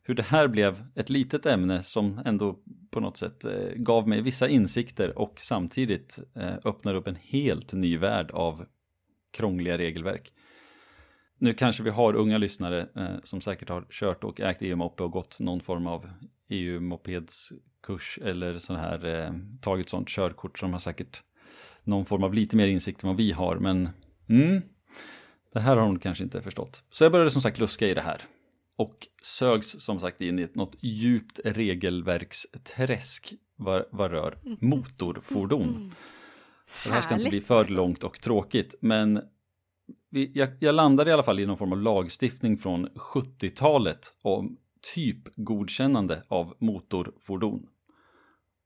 hur 0.03 0.13
det 0.13 0.23
här 0.23 0.47
blev 0.47 0.83
ett 0.95 1.09
litet 1.09 1.45
ämne 1.45 1.83
som 1.83 2.21
ändå 2.25 2.59
på 2.91 2.99
något 2.99 3.17
sätt 3.17 3.45
eh, 3.45 3.51
gav 3.75 4.07
mig 4.07 4.21
vissa 4.21 4.47
insikter 4.47 5.17
och 5.17 5.39
samtidigt 5.39 6.19
eh, 6.35 6.53
öppnar 6.65 6.95
upp 6.95 7.07
en 7.07 7.17
helt 7.21 7.73
ny 7.73 7.97
värld 7.97 8.31
av 8.31 8.65
krångliga 9.33 9.77
regelverk. 9.77 10.31
Nu 11.37 11.53
kanske 11.53 11.83
vi 11.83 11.89
har 11.89 12.13
unga 12.13 12.37
lyssnare 12.37 12.87
eh, 12.95 13.15
som 13.23 13.41
säkert 13.41 13.69
har 13.69 13.85
kört 13.89 14.23
och 14.23 14.41
ägt 14.41 14.61
EU-moppe 14.61 15.03
och 15.03 15.11
gått 15.11 15.39
någon 15.39 15.61
form 15.61 15.87
av 15.87 16.09
EU-mopedskurs 16.49 18.19
eller 18.23 18.59
sån 18.59 18.75
här 18.75 19.05
eh, 19.05 19.33
tagit 19.61 19.89
sånt 19.89 20.09
körkort 20.09 20.59
som 20.59 20.73
har 20.73 20.79
säkert 20.79 21.23
någon 21.83 22.05
form 22.05 22.23
av 22.23 22.33
lite 22.33 22.55
mer 22.55 22.67
insikt 22.67 23.03
än 23.03 23.07
vad 23.07 23.17
vi 23.17 23.31
har. 23.31 23.55
Men 23.55 23.89
mm, 24.29 24.61
det 25.53 25.59
här 25.59 25.77
har 25.77 25.85
hon 25.85 25.99
kanske 25.99 26.23
inte 26.23 26.41
förstått. 26.41 26.83
Så 26.89 27.03
jag 27.03 27.11
började 27.11 27.31
som 27.31 27.41
sagt 27.41 27.59
luska 27.59 27.87
i 27.87 27.93
det 27.93 28.01
här. 28.01 28.21
Och 28.75 29.07
sögs 29.21 29.75
som 29.79 29.99
sagt 29.99 30.21
in 30.21 30.39
i 30.39 30.41
ett 30.41 30.55
något 30.55 30.75
djupt 30.79 31.39
regelverksträsk 31.45 33.33
vad, 33.55 33.85
vad 33.91 34.11
rör 34.11 34.37
motorfordon. 34.61 35.91
Det 36.83 36.89
här 36.89 37.01
ska 37.01 37.15
inte 37.15 37.29
bli 37.29 37.41
för 37.41 37.65
långt 37.65 38.03
och 38.03 38.21
tråkigt, 38.21 38.75
men 38.81 39.21
vi, 40.13 40.31
jag, 40.33 40.49
jag 40.59 40.75
landade 40.75 41.09
i 41.09 41.13
alla 41.13 41.23
fall 41.23 41.39
i 41.39 41.45
någon 41.45 41.57
form 41.57 41.71
av 41.71 41.81
lagstiftning 41.81 42.57
från 42.57 42.87
70-talet 42.89 44.13
om 44.21 44.57
typgodkännande 44.95 46.23
av 46.27 46.53
motorfordon. 46.59 47.67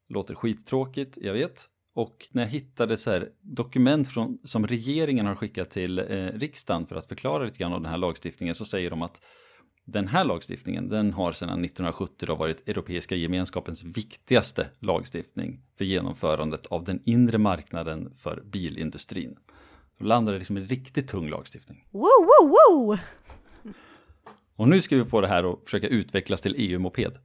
Låter 0.09 0.35
skittråkigt, 0.35 1.17
jag 1.21 1.33
vet. 1.33 1.65
Och 1.95 2.27
när 2.31 2.43
jag 2.43 2.49
hittade 2.49 2.97
så 2.97 3.11
här 3.11 3.29
dokument 3.41 4.07
från, 4.07 4.37
som 4.43 4.67
regeringen 4.67 5.25
har 5.25 5.35
skickat 5.35 5.69
till 5.69 5.99
eh, 5.99 6.05
riksdagen 6.15 6.87
för 6.87 6.95
att 6.95 7.07
förklara 7.07 7.43
lite 7.43 7.57
grann 7.57 7.73
om 7.73 7.83
den 7.83 7.91
här 7.91 7.97
lagstiftningen 7.97 8.55
så 8.55 8.65
säger 8.65 8.89
de 8.89 9.01
att 9.01 9.21
den 9.85 10.07
här 10.07 10.25
lagstiftningen 10.25 10.89
den 10.89 11.13
har 11.13 11.31
sedan 11.31 11.49
1970 11.49 12.25
då 12.27 12.35
varit 12.35 12.69
Europeiska 12.69 13.15
gemenskapens 13.15 13.83
viktigaste 13.83 14.67
lagstiftning 14.79 15.61
för 15.77 15.85
genomförandet 15.85 16.65
av 16.65 16.83
den 16.83 17.01
inre 17.05 17.37
marknaden 17.37 18.13
för 18.15 18.43
bilindustrin. 18.45 19.35
Då 19.97 20.05
landar 20.05 20.33
det 20.33 20.39
liksom 20.39 20.57
en 20.57 20.65
riktigt 20.65 21.07
tung 21.07 21.29
lagstiftning. 21.29 21.87
Wow, 21.91 22.01
wow, 22.01 22.49
wow! 22.49 22.97
Och 24.55 24.67
nu 24.67 24.81
ska 24.81 24.97
vi 24.97 25.05
få 25.05 25.21
det 25.21 25.27
här 25.27 25.53
att 25.53 25.59
försöka 25.65 25.87
utvecklas 25.87 26.41
till 26.41 26.55
EU-moped. 26.57 27.17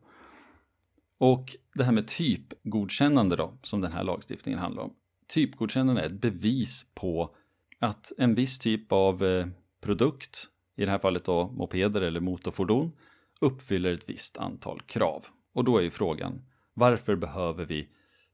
Och 1.18 1.56
det 1.74 1.84
här 1.84 1.92
med 1.92 2.08
typgodkännande 2.08 3.36
då, 3.36 3.58
som 3.62 3.80
den 3.80 3.92
här 3.92 4.04
lagstiftningen 4.04 4.58
handlar 4.58 4.82
om. 4.82 4.94
Typgodkännande 5.34 6.02
är 6.02 6.06
ett 6.06 6.20
bevis 6.20 6.86
på 6.94 7.34
att 7.78 8.12
en 8.18 8.34
viss 8.34 8.58
typ 8.58 8.92
av 8.92 9.24
eh, 9.24 9.46
produkt, 9.80 10.48
i 10.76 10.84
det 10.84 10.90
här 10.90 10.98
fallet 10.98 11.24
då 11.24 11.46
mopeder 11.46 12.02
eller 12.02 12.20
motorfordon, 12.20 12.92
uppfyller 13.40 13.92
ett 13.92 14.08
visst 14.08 14.36
antal 14.36 14.80
krav. 14.80 15.26
Och 15.54 15.64
då 15.64 15.78
är 15.78 15.82
ju 15.82 15.90
frågan, 15.90 16.42
varför 16.74 17.16
behöver 17.16 17.64
vi 17.64 17.88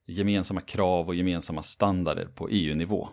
gemensamma 0.07 0.61
krav 0.61 1.09
och 1.09 1.15
gemensamma 1.15 1.63
standarder 1.63 2.27
på 2.27 2.49
EU-nivå. 2.49 3.09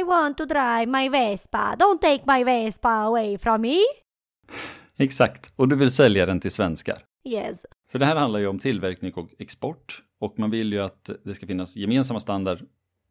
I 0.00 0.02
want 0.02 0.36
to 0.38 0.44
drive 0.44 0.86
my 0.86 1.08
Vespa. 1.08 1.76
Don't 1.78 2.00
take 2.00 2.22
my 2.26 2.44
Vespa 2.44 2.88
away 2.88 3.38
from 3.38 3.60
me. 3.60 3.76
Exakt, 4.96 5.52
och 5.56 5.68
du 5.68 5.76
vill 5.76 5.90
sälja 5.90 6.26
den 6.26 6.40
till 6.40 6.50
svenskar. 6.50 6.98
Yes. 7.24 7.66
För 7.88 7.98
det 7.98 8.06
här 8.06 8.16
handlar 8.16 8.40
ju 8.40 8.46
om 8.46 8.58
tillverkning 8.58 9.12
och 9.14 9.30
export 9.38 10.02
och 10.20 10.38
man 10.38 10.50
vill 10.50 10.72
ju 10.72 10.80
att 10.80 11.10
det 11.24 11.34
ska 11.34 11.46
finnas 11.46 11.76
gemensamma 11.76 12.20
standard 12.20 12.58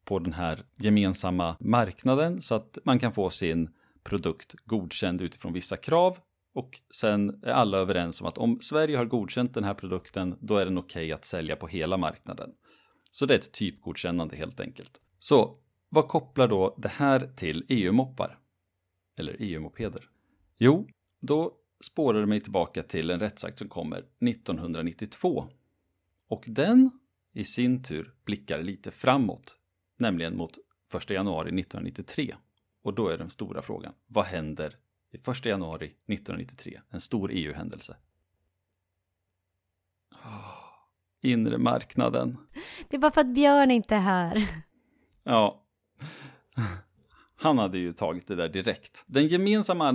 på 0.05 0.19
den 0.19 0.33
här 0.33 0.65
gemensamma 0.77 1.55
marknaden 1.59 2.41
så 2.41 2.55
att 2.55 2.77
man 2.83 2.99
kan 2.99 3.13
få 3.13 3.29
sin 3.29 3.69
produkt 4.03 4.55
godkänd 4.65 5.21
utifrån 5.21 5.53
vissa 5.53 5.77
krav 5.77 6.17
och 6.53 6.81
sen 6.95 7.43
är 7.43 7.51
alla 7.51 7.77
överens 7.77 8.21
om 8.21 8.27
att 8.27 8.37
om 8.37 8.59
Sverige 8.61 8.97
har 8.97 9.05
godkänt 9.05 9.53
den 9.53 9.63
här 9.63 9.73
produkten 9.73 10.35
då 10.39 10.57
är 10.57 10.65
den 10.65 10.77
okej 10.77 11.03
okay 11.05 11.11
att 11.11 11.25
sälja 11.25 11.55
på 11.55 11.67
hela 11.67 11.97
marknaden. 11.97 12.49
Så 13.11 13.25
det 13.25 13.33
är 13.33 13.39
ett 13.39 13.51
typgodkännande 13.51 14.35
helt 14.35 14.59
enkelt. 14.59 14.91
Så 15.19 15.57
vad 15.95 16.07
kopplar 16.07 16.47
då 16.47 16.75
det 16.77 16.89
här 16.89 17.19
till 17.35 17.65
EU-moppar? 17.67 18.39
Eller 19.17 19.35
EU-mopeder? 19.39 20.09
Jo, 20.57 20.87
då 21.21 21.53
spårar 21.81 22.19
det 22.19 22.25
mig 22.25 22.41
tillbaka 22.41 22.83
till 22.83 23.09
en 23.09 23.19
rättsakt 23.19 23.59
som 23.59 23.69
kommer 23.69 23.97
1992. 23.97 25.47
Och 26.27 26.43
den 26.47 26.91
i 27.33 27.43
sin 27.43 27.83
tur 27.83 28.13
blickar 28.25 28.63
lite 28.63 28.91
framåt, 28.91 29.55
nämligen 29.97 30.37
mot 30.37 30.57
1 30.95 31.09
januari 31.09 31.47
1993. 31.47 32.35
Och 32.81 32.93
då 32.93 33.07
är 33.07 33.17
den 33.17 33.29
stora 33.29 33.61
frågan, 33.61 33.93
vad 34.07 34.25
händer 34.25 34.77
i 35.11 35.17
1 35.17 35.45
januari 35.45 35.85
1993? 35.85 36.81
En 36.89 37.01
stor 37.01 37.29
EU-händelse. 37.33 37.97
Oh, 40.11 40.55
inre 41.21 41.57
marknaden. 41.57 42.37
Det 42.89 42.95
är 42.95 42.99
bara 42.99 43.11
för 43.11 43.21
att 43.21 43.33
Björn 43.33 43.71
inte 43.71 43.95
är 43.95 43.99
här. 43.99 44.63
Ja. 45.23 45.64
Han 47.35 47.57
hade 47.57 47.77
ju 47.77 47.93
tagit 47.93 48.27
det 48.27 48.35
där 48.35 48.49
direkt. 48.49 49.03
Den 49.07 49.27
gemensamma 49.27 49.91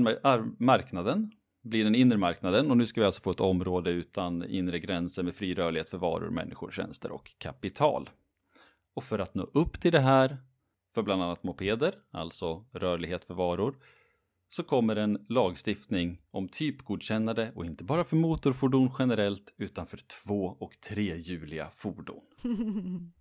marknaden 0.58 1.32
blir 1.62 1.84
den 1.84 1.94
inre 1.94 2.18
marknaden 2.18 2.70
och 2.70 2.76
nu 2.76 2.86
ska 2.86 3.00
vi 3.00 3.04
alltså 3.04 3.20
få 3.20 3.30
ett 3.30 3.40
område 3.40 3.90
utan 3.90 4.44
inre 4.44 4.78
gränser 4.78 5.22
med 5.22 5.34
fri 5.34 5.54
rörlighet 5.54 5.90
för 5.90 5.98
varor, 5.98 6.30
människor, 6.30 6.70
tjänster 6.70 7.12
och 7.12 7.30
kapital. 7.38 8.10
Och 8.94 9.04
för 9.04 9.18
att 9.18 9.34
nå 9.34 9.42
upp 9.42 9.80
till 9.80 9.92
det 9.92 10.00
här, 10.00 10.36
för 10.94 11.02
bland 11.02 11.22
annat 11.22 11.42
mopeder, 11.42 11.94
alltså 12.10 12.64
rörlighet 12.72 13.24
för 13.24 13.34
varor, 13.34 13.76
så 14.48 14.62
kommer 14.62 14.96
en 14.96 15.26
lagstiftning 15.28 16.20
om 16.30 16.48
typgodkännande 16.48 17.52
och 17.54 17.66
inte 17.66 17.84
bara 17.84 18.04
för 18.04 18.16
motorfordon 18.16 18.90
generellt 18.98 19.54
utan 19.56 19.86
för 19.86 19.96
två 19.96 20.56
och 20.60 20.80
trehjuliga 20.80 21.70
fordon. 21.74 22.22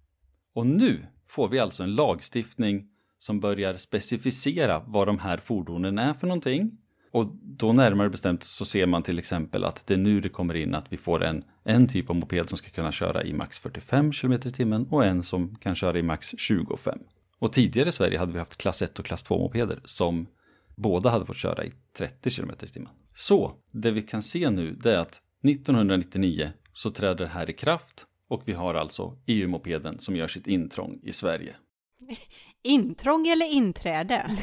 Och 0.53 0.65
nu 0.65 1.05
får 1.27 1.49
vi 1.49 1.59
alltså 1.59 1.83
en 1.83 1.95
lagstiftning 1.95 2.89
som 3.19 3.39
börjar 3.39 3.77
specificera 3.77 4.83
vad 4.87 5.07
de 5.07 5.19
här 5.19 5.37
fordonen 5.37 5.97
är 5.97 6.13
för 6.13 6.27
någonting 6.27 6.77
och 7.11 7.31
då 7.41 7.73
närmare 7.73 8.09
bestämt 8.09 8.43
så 8.43 8.65
ser 8.65 8.87
man 8.87 9.03
till 9.03 9.19
exempel 9.19 9.63
att 9.63 9.87
det 9.87 9.93
är 9.93 9.97
nu 9.97 10.21
det 10.21 10.29
kommer 10.29 10.53
in 10.53 10.75
att 10.75 10.93
vi 10.93 10.97
får 10.97 11.23
en, 11.23 11.43
en 11.63 11.87
typ 11.87 12.09
av 12.09 12.15
moped 12.15 12.49
som 12.49 12.57
ska 12.57 12.69
kunna 12.69 12.91
köra 12.91 13.23
i 13.23 13.33
max 13.33 13.59
45 13.59 14.11
km 14.11 14.33
i 14.33 14.39
timmen 14.39 14.87
och 14.89 15.05
en 15.05 15.23
som 15.23 15.55
kan 15.55 15.75
köra 15.75 15.99
i 15.99 16.03
max 16.03 16.33
25. 16.37 16.99
Och 17.39 17.53
tidigare 17.53 17.89
i 17.89 17.91
Sverige 17.91 18.19
hade 18.19 18.33
vi 18.33 18.39
haft 18.39 18.57
klass 18.57 18.81
1 18.81 18.99
och 18.99 19.05
klass 19.05 19.23
2 19.23 19.37
mopeder 19.37 19.79
som 19.85 20.27
båda 20.75 21.09
hade 21.09 21.25
fått 21.25 21.37
köra 21.37 21.65
i 21.65 21.71
30 21.97 22.29
km 22.29 22.51
i 22.63 22.67
timmen. 22.67 22.93
Så 23.15 23.53
det 23.71 23.91
vi 23.91 24.01
kan 24.01 24.21
se 24.21 24.49
nu 24.49 24.71
det 24.71 24.93
är 24.93 24.97
att 24.97 25.21
1999 25.43 26.51
så 26.73 26.89
träder 26.89 27.25
det 27.25 27.31
här 27.31 27.49
i 27.49 27.53
kraft 27.53 28.05
och 28.27 28.41
vi 28.45 28.53
har 28.53 28.73
alltså 28.73 29.17
EU-mopeden 29.25 29.99
som 29.99 30.15
gör 30.15 30.27
sitt 30.27 30.47
intrång 30.47 30.99
i 31.03 31.13
Sverige. 31.13 31.55
Intrång 32.63 33.27
eller 33.27 33.45
inträde? 33.45 34.37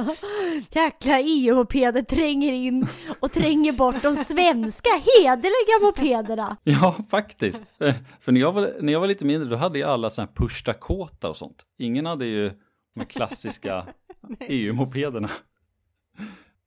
Jäkla 0.70 1.20
EU-mopeder 1.20 2.02
tränger 2.02 2.52
in 2.52 2.86
och 3.20 3.32
tränger 3.32 3.72
bort 3.72 4.02
de 4.02 4.14
svenska 4.14 4.88
hederliga 4.90 5.86
mopederna. 5.86 6.56
Ja, 6.64 6.96
faktiskt. 7.10 7.64
Eh, 7.80 7.94
för 8.20 8.32
när 8.32 8.40
jag 8.40 8.52
var, 8.52 8.76
när 8.80 8.92
jag 8.92 9.00
var 9.00 9.06
lite 9.06 9.24
mindre 9.24 9.48
då 9.48 9.56
hade 9.56 9.78
jag 9.78 9.90
alla 9.90 10.10
sådana 10.10 10.30
här 10.30 10.46
push 10.46 10.64
Dakota 10.64 11.30
och 11.30 11.36
sånt. 11.36 11.64
Ingen 11.78 12.06
hade 12.06 12.26
ju 12.26 12.50
de 12.94 13.06
klassiska 13.06 13.86
EU-mopederna. 14.40 15.30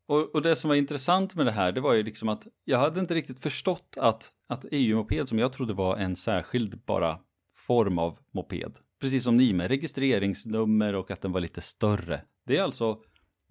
Och, 0.08 0.36
och, 0.36 0.42
det 0.42 0.56
som 0.56 0.68
var 0.70 0.76
intressant 0.76 1.36
med 1.36 1.46
det 1.46 1.52
här, 1.52 1.72
det 1.72 1.82
var 1.82 1.94
ju 1.94 2.04
liksom 2.04 2.30
att 2.30 2.48
jag 2.66 2.80
hade 2.80 3.00
inte 3.00 3.16
riktigt 3.16 3.40
förstått 3.40 3.98
att, 3.98 4.32
att 4.50 4.66
EU-moped 4.72 5.28
som 5.28 5.40
jag 5.40 5.54
trodde 5.54 5.74
var 5.74 5.98
en 5.98 6.16
särskild 6.16 6.82
bara 6.86 7.20
form 7.56 8.00
av 8.00 8.20
moped 8.34 8.78
precis 9.00 9.24
som 9.24 9.36
ni 9.36 9.54
med 9.54 9.68
registreringsnummer 9.68 10.96
och 10.96 11.12
att 11.12 11.22
den 11.22 11.32
var 11.32 11.40
lite 11.40 11.62
större. 11.62 12.22
Det 12.46 12.58
är 12.58 12.64
alltså 12.64 12.98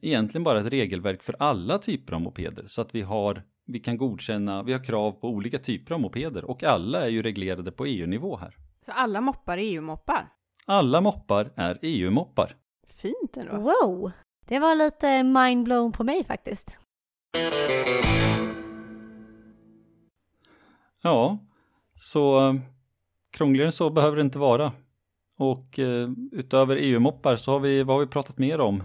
egentligen 0.03 0.45
bara 0.45 0.61
ett 0.61 0.73
regelverk 0.73 1.23
för 1.23 1.37
alla 1.39 1.79
typer 1.79 2.13
av 2.13 2.21
mopeder 2.21 2.65
så 2.67 2.81
att 2.81 2.95
vi 2.95 3.03
har 3.03 3.43
vi 3.67 3.81
kan 3.81 3.97
godkänna, 3.97 4.63
vi 4.63 4.73
har 4.73 4.85
krav 4.85 5.13
på 5.13 5.29
olika 5.29 5.59
typer 5.59 5.95
av 5.95 6.01
mopeder 6.01 6.45
och 6.45 6.63
alla 6.63 7.05
är 7.05 7.09
ju 7.09 7.23
reglerade 7.23 7.73
på 7.73 7.87
EU-nivå 7.87 8.37
här. 8.37 8.57
Så 8.87 8.93
alla 8.93 9.21
moppar 9.21 9.59
är 9.59 9.63
EU-moppar? 9.63 10.29
Alla 10.67 11.01
moppar 11.01 11.51
är 11.57 11.79
EU-moppar. 11.83 12.57
Fint 12.89 13.37
ändå. 13.37 13.57
Wow! 13.57 14.11
Det 14.47 14.59
var 14.59 14.75
lite 14.75 15.23
mindblown 15.23 15.93
på 15.93 16.05
mig 16.05 16.25
faktiskt. 16.25 16.79
Ja, 21.03 21.39
så 21.95 22.49
eh, 22.49 22.55
krångligare 23.31 23.69
än 23.69 23.73
så 23.73 23.91
behöver 23.91 24.17
det 24.17 24.23
inte 24.23 24.39
vara. 24.39 24.73
Och 25.37 25.79
eh, 25.79 26.11
utöver 26.33 26.77
EU-moppar 26.77 27.37
så 27.37 27.53
har 27.53 27.61
vi, 27.61 27.83
vad 27.83 27.97
har 27.97 28.01
vi 28.01 28.11
pratat 28.11 28.39
mer 28.39 28.61
om? 28.61 28.83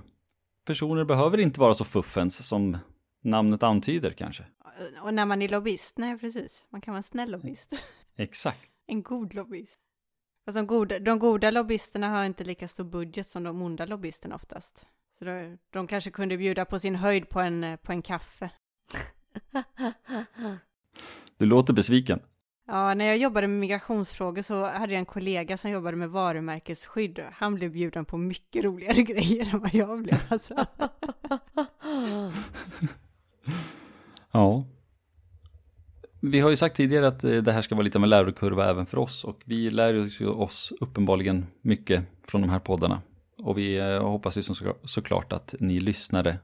Personer 0.66 1.04
behöver 1.04 1.38
inte 1.38 1.60
vara 1.60 1.74
så 1.74 1.84
fuffens 1.84 2.48
som 2.48 2.78
namnet 3.22 3.64
antyder 3.64 4.12
kanske. 4.12 4.44
Och 5.02 5.14
när 5.14 5.26
man 5.26 5.42
är 5.42 5.50
lobbyist, 5.50 5.98
nej 5.98 6.20
precis, 6.20 6.66
man 6.70 6.82
kan 6.82 6.92
vara 6.92 6.98
en 6.98 7.04
snäll 7.04 7.32
lobbyist. 7.32 7.74
Exakt. 8.16 8.70
en 8.88 9.04
god 9.04 9.34
lobbyist. 9.34 9.80
Fast 10.46 10.56
de 10.56 10.68
goda, 10.68 11.00
de 11.00 11.20
goda 11.20 11.52
lobbyisterna 11.52 12.10
har 12.10 12.26
inte 12.26 12.44
lika 12.44 12.68
stor 12.68 12.84
budget 12.84 13.30
som 13.30 13.44
de 13.44 13.62
onda 13.62 13.86
lobbyisterna 13.86 14.36
oftast. 14.36 14.86
Så 15.20 15.26
då, 15.26 15.58
de 15.70 15.88
kanske 15.88 16.12
kunde 16.12 16.38
bjuda 16.38 16.66
på 16.66 16.80
sin 16.80 16.96
höjd 16.96 17.30
på 17.30 17.40
en, 17.40 17.78
på 17.82 17.92
en 17.92 18.02
kaffe. 18.02 18.50
Du 21.38 21.46
låter 21.46 21.74
besviken. 21.74 22.20
Ja, 22.74 22.94
när 22.94 23.06
jag 23.06 23.18
jobbade 23.18 23.48
med 23.48 23.60
migrationsfrågor 23.60 24.42
så 24.42 24.66
hade 24.66 24.94
jag 24.94 25.00
en 25.00 25.06
kollega 25.06 25.58
som 25.58 25.72
jobbade 25.72 25.98
med 25.98 26.10
varumärkesskydd. 26.10 27.20
Han 27.34 27.56
blev 27.56 27.72
bjuden 27.72 28.06
på 28.06 28.18
mycket 28.18 28.66
roligare 28.66 29.02
grejer 29.04 29.54
än 29.54 29.60
vad 29.60 29.74
jag 29.74 30.04
blev 30.04 30.20
alltså. 30.30 30.56
ja. 34.32 34.66
Vi 36.20 36.40
har 36.40 36.50
ju 36.50 36.56
sagt 36.56 36.76
tidigare 36.76 37.08
att 37.08 37.24
eh, 37.24 37.32
det 37.32 37.52
här 37.52 37.62
ska 37.62 37.76
vara 37.76 37.84
lite 37.84 37.98
av 37.98 38.04
en 38.04 38.10
lärokurva 38.10 38.70
även 38.70 38.86
för 38.86 38.98
oss 38.98 39.24
och 39.24 39.42
vi 39.46 39.70
lär 39.70 40.24
oss 40.28 40.74
uppenbarligen 40.80 41.46
mycket 41.62 42.04
från 42.28 42.42
de 42.42 42.50
här 42.50 42.60
poddarna. 42.60 43.02
Och 43.38 43.58
vi 43.58 43.78
eh, 43.78 44.10
hoppas 44.10 44.38
ju 44.38 44.44
såklart 44.84 45.34
att 45.34 45.56
ni 45.60 45.80
lyssnare 45.80 46.40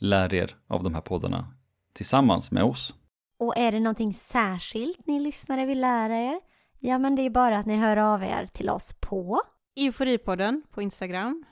lär 0.00 0.34
er 0.34 0.56
av 0.66 0.82
de 0.82 0.94
här 0.94 1.02
poddarna 1.02 1.54
tillsammans 1.92 2.50
med 2.50 2.62
oss. 2.62 2.94
Och 3.40 3.56
är 3.56 3.72
det 3.72 3.80
någonting 3.80 4.14
särskilt 4.14 5.06
ni 5.06 5.20
lyssnare 5.20 5.66
vill 5.66 5.80
lära 5.80 6.18
er? 6.18 6.40
Ja, 6.78 6.98
men 6.98 7.16
det 7.16 7.22
är 7.22 7.30
bara 7.30 7.58
att 7.58 7.66
ni 7.66 7.76
hör 7.76 7.96
av 7.96 8.22
er 8.22 8.46
till 8.46 8.70
oss 8.70 8.96
på 9.00 9.42
Euforipodden 9.76 10.62
på 10.70 10.82
Instagram, 10.82 11.44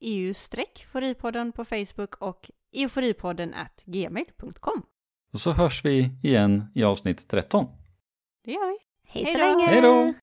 EU-foripodden 0.00 1.52
på 1.52 1.64
Facebook 1.64 2.14
och 2.14 2.50
euforipodden 2.72 3.54
at 3.54 3.82
gmail.com. 3.86 4.82
Och 5.32 5.40
så 5.40 5.52
hörs 5.52 5.84
vi 5.84 6.10
igen 6.22 6.64
i 6.74 6.84
avsnitt 6.84 7.28
13. 7.28 7.66
Det 8.44 8.50
gör 8.50 8.68
vi. 8.70 8.78
Hej 9.08 9.26
så 9.26 9.38
länge! 9.38 9.66
Hej 9.66 9.80
då! 9.80 10.14